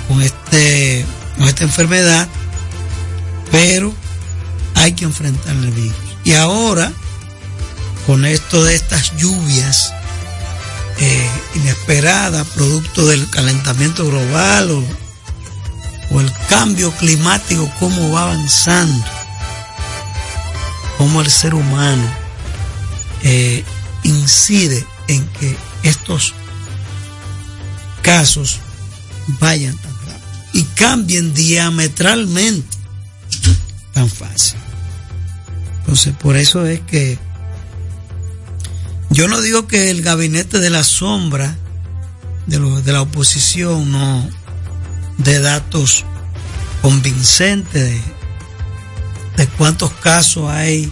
[0.08, 1.06] con, este,
[1.38, 2.28] con esta enfermedad,
[3.52, 3.94] pero
[4.76, 5.96] hay que enfrentar el virus.
[6.24, 6.92] Y ahora,
[8.06, 9.94] con esto de estas lluvias
[11.00, 14.84] eh, inesperadas, producto del calentamiento global o,
[16.12, 19.06] o el cambio climático, cómo va avanzando,
[20.98, 22.04] cómo el ser humano
[23.24, 23.64] eh,
[24.04, 26.34] incide en que estos
[28.06, 28.60] casos
[29.40, 30.20] vayan tan rápido
[30.54, 32.78] y cambien diametralmente
[33.94, 34.60] tan fácil.
[35.80, 37.18] Entonces, por eso es que
[39.10, 41.56] yo no digo que el gabinete de la sombra
[42.46, 44.30] de, lo- de la oposición no
[45.18, 46.04] dé datos
[46.82, 48.02] convincentes de,
[49.38, 50.92] de cuántos casos hay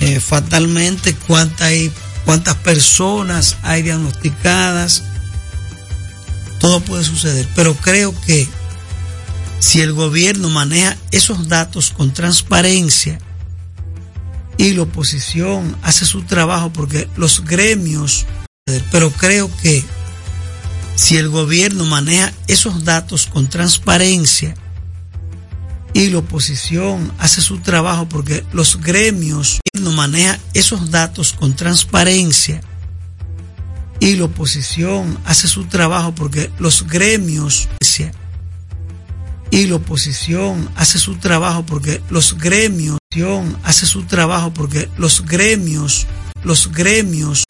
[0.00, 1.90] eh, fatalmente, cuántas hay,
[2.26, 5.02] cuántas personas hay diagnosticadas.
[6.66, 8.48] Todo puede suceder, pero creo que
[9.60, 13.20] si el gobierno maneja esos datos con transparencia
[14.58, 18.26] y la oposición hace su trabajo porque los gremios,
[18.90, 19.84] pero creo que
[20.96, 24.56] si el gobierno maneja esos datos con transparencia
[25.92, 32.60] y la oposición hace su trabajo porque los gremios no maneja esos datos con transparencia
[34.00, 37.68] y la oposición hace su trabajo porque los gremios
[39.50, 42.98] y la oposición hace su trabajo porque los gremios
[43.64, 46.06] hace su trabajo porque los gremios
[46.42, 47.45] los gremios